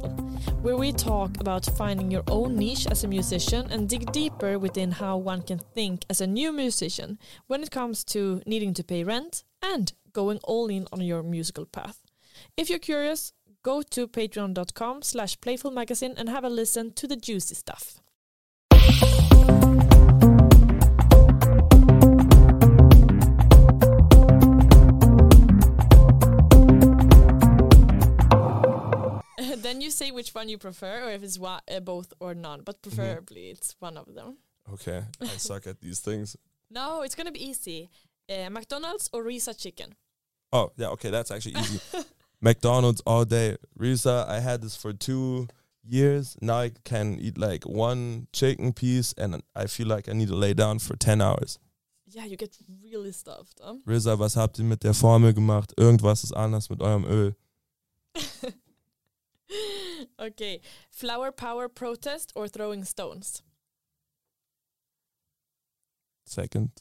[0.63, 4.91] where we talk about finding your own niche as a musician and dig deeper within
[4.93, 9.03] how one can think as a new musician when it comes to needing to pay
[9.03, 11.99] rent and going all in on your musical path.
[12.57, 17.53] If you're curious, go to patreon.com slash playfulmagazine and have a listen to the juicy
[17.53, 18.01] stuff.
[29.71, 32.61] Then you say which one you prefer, or if it's wa- uh, both or none,
[32.65, 34.37] but preferably it's one of them.
[34.73, 36.35] Okay, I suck at these things.
[36.73, 37.89] No, it's gonna be easy.
[38.29, 39.93] Uh, McDonald's or Risa chicken?
[40.53, 41.81] Oh yeah, okay, that's actually easy.
[42.41, 43.57] McDonald's all day.
[43.77, 45.49] Risa, I had this for two
[45.83, 46.37] years.
[46.41, 50.35] Now I can eat like one chicken piece, and I feel like I need to
[50.35, 51.59] lay down for ten hours.
[52.07, 53.59] Yeah, you get really stuffed.
[53.61, 53.75] Huh?
[53.85, 55.73] Risa, was habt ihr mit der Formel gemacht?
[55.77, 57.35] Irgendwas ist anders mit eurem Öl.
[60.19, 63.41] okay, flower power protest or throwing stones?
[66.25, 66.71] Second,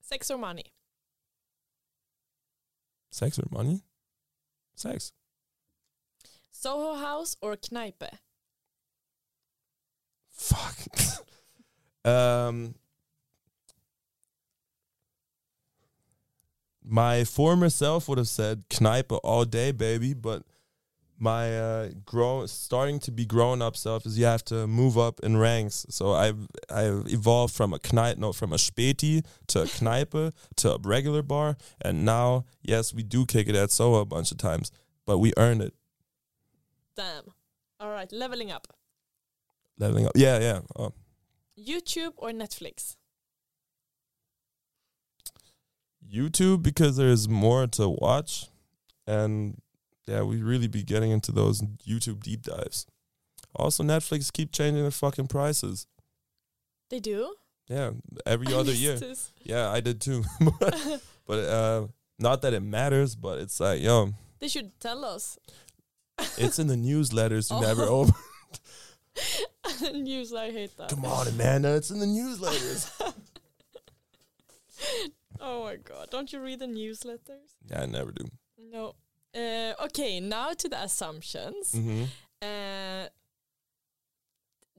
[0.00, 0.72] Sex or money?
[3.10, 3.82] sex or money?
[4.76, 5.12] Sex.
[6.52, 8.18] Soho House or Kneipe?
[10.30, 10.76] Fuck.
[12.04, 12.74] um,
[16.86, 20.42] my former self would have said Kneipe all day, baby, but
[21.18, 25.18] my uh, grow starting to be grown up self is you have to move up
[25.20, 25.86] in ranks.
[25.88, 30.72] So I've I've evolved from a Kneipe, no, from a Späti to a Kneipe to
[30.72, 34.38] a regular bar, and now yes, we do kick it at Soho a bunch of
[34.38, 34.70] times,
[35.06, 35.74] but we earn it.
[36.96, 37.24] Damn.
[37.80, 38.68] All right, leveling up.
[39.78, 40.60] Leveling up, yeah, yeah.
[40.78, 40.92] Oh.
[41.58, 42.96] YouTube or Netflix?
[46.12, 48.46] YouTube because there's more to watch,
[49.06, 49.60] and
[50.06, 52.86] yeah, we really be getting into those YouTube deep dives.
[53.54, 55.86] Also, Netflix keep changing their fucking prices.
[56.90, 57.34] They do.
[57.68, 57.90] Yeah,
[58.24, 58.96] every other year.
[58.96, 59.32] this.
[59.42, 60.22] Yeah, I did too.
[61.26, 61.86] but uh,
[62.18, 65.38] not that it matters, but it's like, yo, They should tell us.
[66.38, 68.02] it's in the newsletters you never Oh.
[69.82, 70.04] open.
[70.04, 70.90] News, I hate that.
[70.90, 72.90] Come on, Amanda, it's in the newsletters.
[75.40, 77.54] Oh my god, don't you read the newsletters?
[77.70, 78.24] yeah, I never do.
[78.58, 78.94] No.
[79.34, 81.72] Uh, okay, now to the assumptions.
[81.72, 82.04] hmm
[82.42, 83.08] Uh,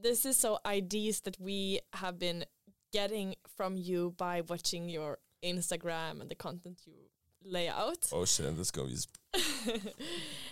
[0.01, 2.45] this is so ideas that we have been
[2.93, 6.93] getting from you by watching your Instagram and the content you
[7.43, 8.09] lay out.
[8.11, 8.95] Oh shit, this be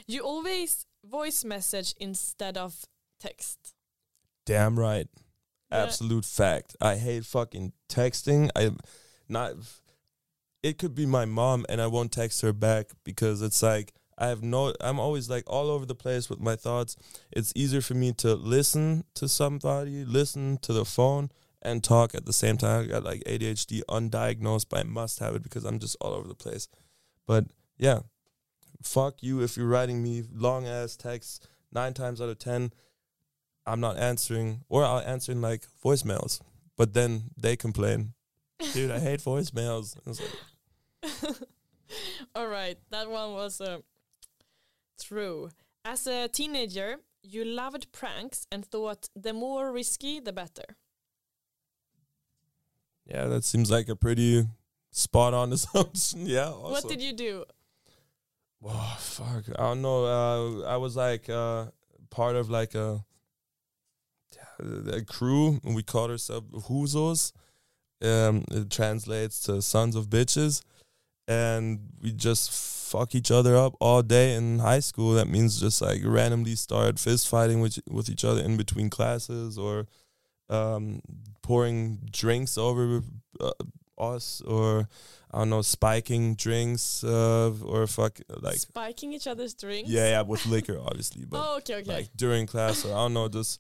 [0.08, 2.86] you always voice message instead of
[3.20, 3.74] text.
[4.46, 5.08] damn right.
[5.72, 5.84] Yeah.
[5.84, 6.76] Absolute fact.
[6.80, 8.50] I hate fucking texting.
[8.56, 8.72] I
[9.28, 9.54] not.
[10.66, 14.30] It could be my mom, and I won't text her back because it's like I
[14.30, 14.74] have no.
[14.82, 16.98] I'm always like all over the place with my thoughts.
[17.32, 21.30] It's easier for me to listen to somebody, listen to the phone,
[21.62, 22.86] and talk at the same time.
[22.86, 26.28] I got like ADHD undiagnosed, but I must have it because I'm just all over
[26.28, 26.68] the place.
[27.28, 27.46] But
[27.78, 28.00] yeah,
[28.82, 31.48] fuck you if you're writing me long ass texts.
[31.72, 32.72] Nine times out of ten,
[33.68, 36.42] I'm not answering, or I'll answer in like voicemails.
[36.76, 38.14] But then they complain,
[38.74, 39.96] dude, I hate voicemails.
[40.08, 40.28] Like,
[42.36, 43.80] All right, that one was uh,
[45.02, 45.50] true.
[45.84, 50.78] As a teenager, you loved pranks and thought the more risky, the better.
[53.06, 54.48] yeah, that seems like a pretty
[54.92, 56.26] spot on assumption.
[56.26, 56.50] yeah.
[56.50, 56.72] Also.
[56.72, 57.46] What did you do?
[58.64, 59.44] Oh fuck!
[59.60, 60.06] I don't know.
[60.06, 61.66] Uh, I was like uh,
[62.10, 63.06] part of like a,
[64.60, 67.32] a crew, and we called ourselves Huzos.
[68.02, 70.64] Um, it translates to sons of bitches,
[71.28, 75.14] and we just fuck each other up all day in high school.
[75.14, 79.58] That means just like randomly start fist fighting with with each other in between classes,
[79.58, 79.88] or
[80.50, 81.02] um,
[81.42, 83.02] pouring drinks over
[83.40, 83.52] uh,
[83.98, 84.88] us, or
[85.34, 89.90] I don't know, spiking drinks, uh, or fuck like Spiking each other's drinks?
[89.90, 91.92] yeah, yeah, with liquor, obviously, but Oh, okay, okay.
[91.92, 93.60] like during class, or I don't know, just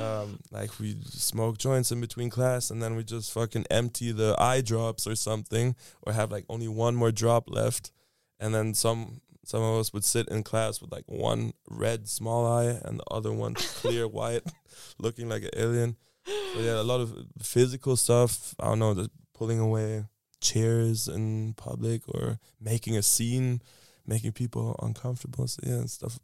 [0.00, 4.34] um, like we smoke joints in between class, and then we just fucking empty the
[4.38, 7.92] eye drops or something, or have like only one more drop left,
[8.40, 12.46] and then some some of us would sit in class with like one red small
[12.46, 14.42] eye and the other one clear white,
[14.98, 15.96] looking like an alien.
[16.26, 18.54] So yeah, a lot of physical stuff.
[18.58, 20.06] I don't know, the pulling away
[20.40, 23.62] chairs in public or making a scene,
[24.04, 25.46] making people uncomfortable.
[25.46, 26.18] So yeah, stuff,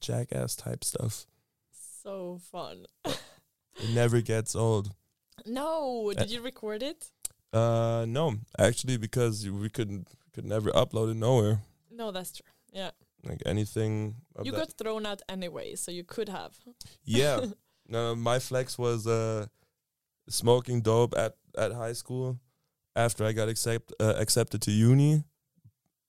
[0.00, 1.26] jackass type stuff.
[2.08, 2.86] So fun.
[3.84, 4.86] It never gets old.
[5.46, 7.00] No, Uh, did you record it?
[7.52, 8.26] Uh, no,
[8.58, 9.90] actually, because we could
[10.34, 11.56] could never upload it nowhere.
[12.00, 12.52] No, that's true.
[12.72, 12.90] Yeah.
[13.28, 14.16] Like anything.
[14.42, 16.52] You got thrown out anyway, so you could have.
[17.04, 17.46] yeah.
[17.90, 19.46] No, my flex was uh,
[20.28, 22.36] smoking dope at, at high school
[22.94, 25.24] after I got accept, uh, accepted to uni,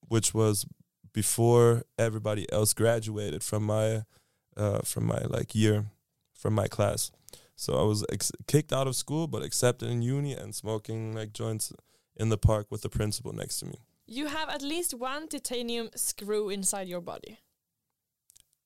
[0.10, 0.66] which was
[1.14, 4.04] before everybody else graduated from my
[4.60, 5.86] uh, from my like year
[6.34, 7.12] from my class.
[7.56, 11.34] So I was ex- kicked out of school, but accepted in uni and smoking like
[11.34, 11.74] joints
[12.16, 13.76] in the park with the principal next to me.
[14.08, 17.40] You have at least one titanium screw inside your body.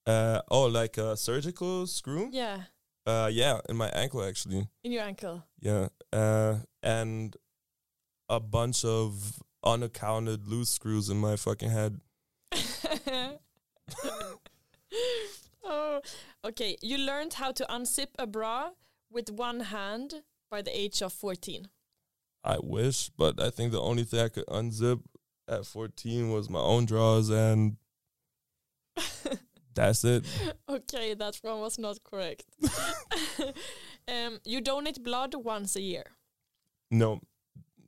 [0.06, 2.30] Uh, oh, like a surgical screw?
[2.32, 2.64] Yeah,
[3.06, 4.68] Uh, yeah, in my ankle actually.
[4.84, 5.44] in your ankle.
[5.60, 7.36] Yeah, uh, and
[8.30, 12.00] a bunch of unaccounted loose screws in my fucking head.
[15.64, 16.02] oh,
[16.46, 16.78] okay.
[16.82, 18.72] You learned how to unzip a bra
[19.12, 21.68] with one hand by the age of 14.
[22.44, 25.02] I wish, but I think the only thing I could unzip
[25.48, 27.78] at 14 was my own drawers, and
[29.74, 30.26] that's it.
[30.68, 32.46] okay, that one was not correct.
[34.08, 36.04] um, you donate blood once a year.
[36.92, 37.22] No,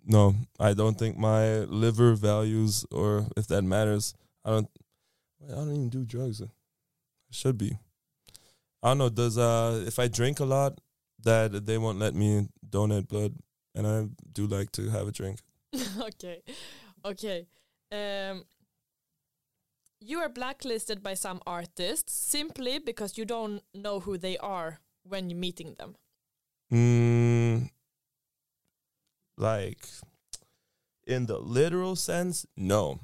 [0.06, 4.14] no, I don't think my liver values, or if that matters,
[4.44, 4.70] I don't.
[5.48, 6.42] I don't even do drugs.
[7.36, 7.78] Should be.
[8.82, 9.10] I don't know.
[9.10, 10.80] Does uh, if I drink a lot,
[11.24, 13.34] that they won't let me donate blood,
[13.76, 15.40] and I do like to have a drink.
[16.00, 16.42] okay,
[17.04, 17.48] okay.
[17.92, 18.46] Um,
[20.00, 25.30] you are blacklisted by some artists simply because you don't know who they are when
[25.30, 25.96] you're meeting them.
[26.72, 27.70] Mm,
[29.38, 29.86] like
[31.06, 33.00] in the literal sense, no.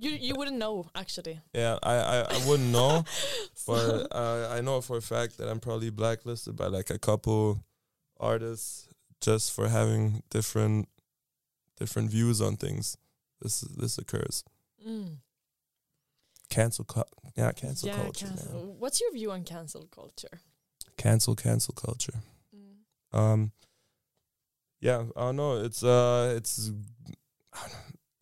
[0.00, 1.40] You you wouldn't know actually.
[1.52, 3.04] Yeah, I I, I wouldn't know,
[3.66, 7.62] but uh, I know for a fact that I'm probably blacklisted by like a couple
[8.18, 8.88] artists
[9.20, 10.88] just for having different
[11.78, 12.96] different views on things.
[13.42, 14.42] This this occurs.
[14.86, 15.18] Mm.
[16.48, 17.02] Cancel, cu-
[17.36, 18.26] yeah, cancel yeah, culture.
[18.26, 18.74] cancel.
[18.78, 20.40] What's your view on cancel culture?
[20.96, 22.22] Cancel, cancel culture.
[22.54, 23.18] Mm.
[23.18, 23.52] Um,
[24.80, 25.62] yeah, I don't know.
[25.62, 26.70] It's uh, it's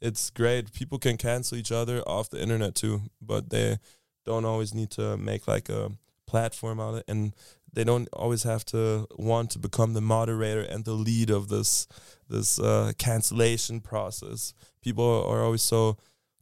[0.00, 0.72] it's great.
[0.72, 3.78] People can cancel each other off the internet too, but they
[4.24, 5.90] don't always need to make like a
[6.26, 7.34] platform out of it, and
[7.72, 11.86] they don't always have to want to become the moderator and the lead of this
[12.28, 14.52] this uh, cancellation process.
[14.82, 15.96] People are always so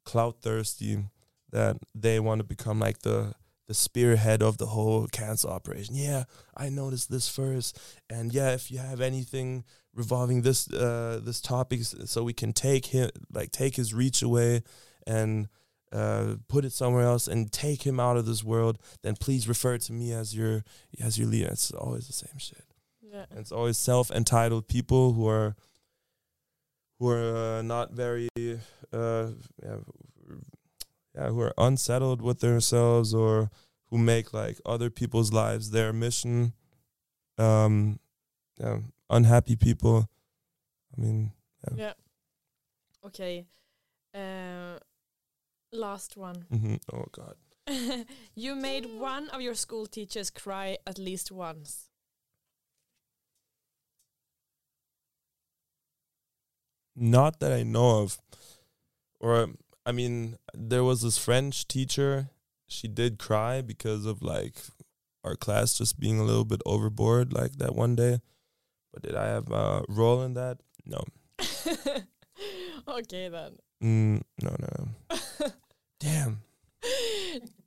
[0.04, 1.04] clout thirsty
[1.50, 3.34] that they want to become like the
[3.66, 5.94] the spearhead of the whole cancel operation.
[5.94, 6.24] Yeah,
[6.56, 7.78] I noticed this first,
[8.08, 9.64] and yeah, if you have anything
[9.96, 14.62] revolving this uh, this topic, so we can take him like take his reach away
[15.06, 15.48] and
[15.92, 19.78] uh, put it somewhere else and take him out of this world, then please refer
[19.78, 20.64] to me as your
[21.00, 21.48] as your leader.
[21.48, 22.64] It's always the same shit.
[23.00, 23.24] Yeah.
[23.30, 25.56] And it's always self entitled people who are
[26.98, 29.28] who are uh, not very uh,
[29.62, 29.76] yeah,
[31.14, 33.50] yeah, who are unsettled with themselves or
[33.90, 36.52] who make like other people's lives their mission.
[37.38, 38.00] Um,
[38.58, 38.78] yeah,
[39.10, 40.08] unhappy people.
[40.96, 41.32] I mean,
[41.64, 41.74] yeah.
[41.76, 41.92] Yeah.
[43.04, 43.46] Okay.
[44.14, 44.78] Uh,
[45.72, 46.46] last one.
[46.50, 46.78] Mm -hmm.
[46.92, 47.36] Oh God.
[48.34, 51.90] you made one of your school teachers cry at least once.
[56.94, 58.18] Not that I know of.
[59.20, 59.48] Or
[59.84, 62.30] I mean, there was this French teacher.
[62.68, 64.54] She did cry because of like
[65.22, 68.20] our class just being a little bit overboard like that one day.
[68.96, 70.56] But did I have a role in that?
[70.86, 71.04] No.
[72.88, 73.58] okay then.
[73.84, 75.18] Mm, no, no.
[76.00, 76.40] Damn.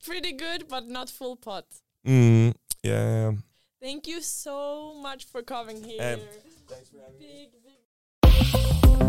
[0.03, 1.65] Pretty good, but not full pot.
[2.07, 3.34] Mm, yeah.
[3.80, 6.13] Thank you so much for coming here.
[6.13, 6.19] Um,
[7.19, 7.49] big,
[8.23, 9.09] big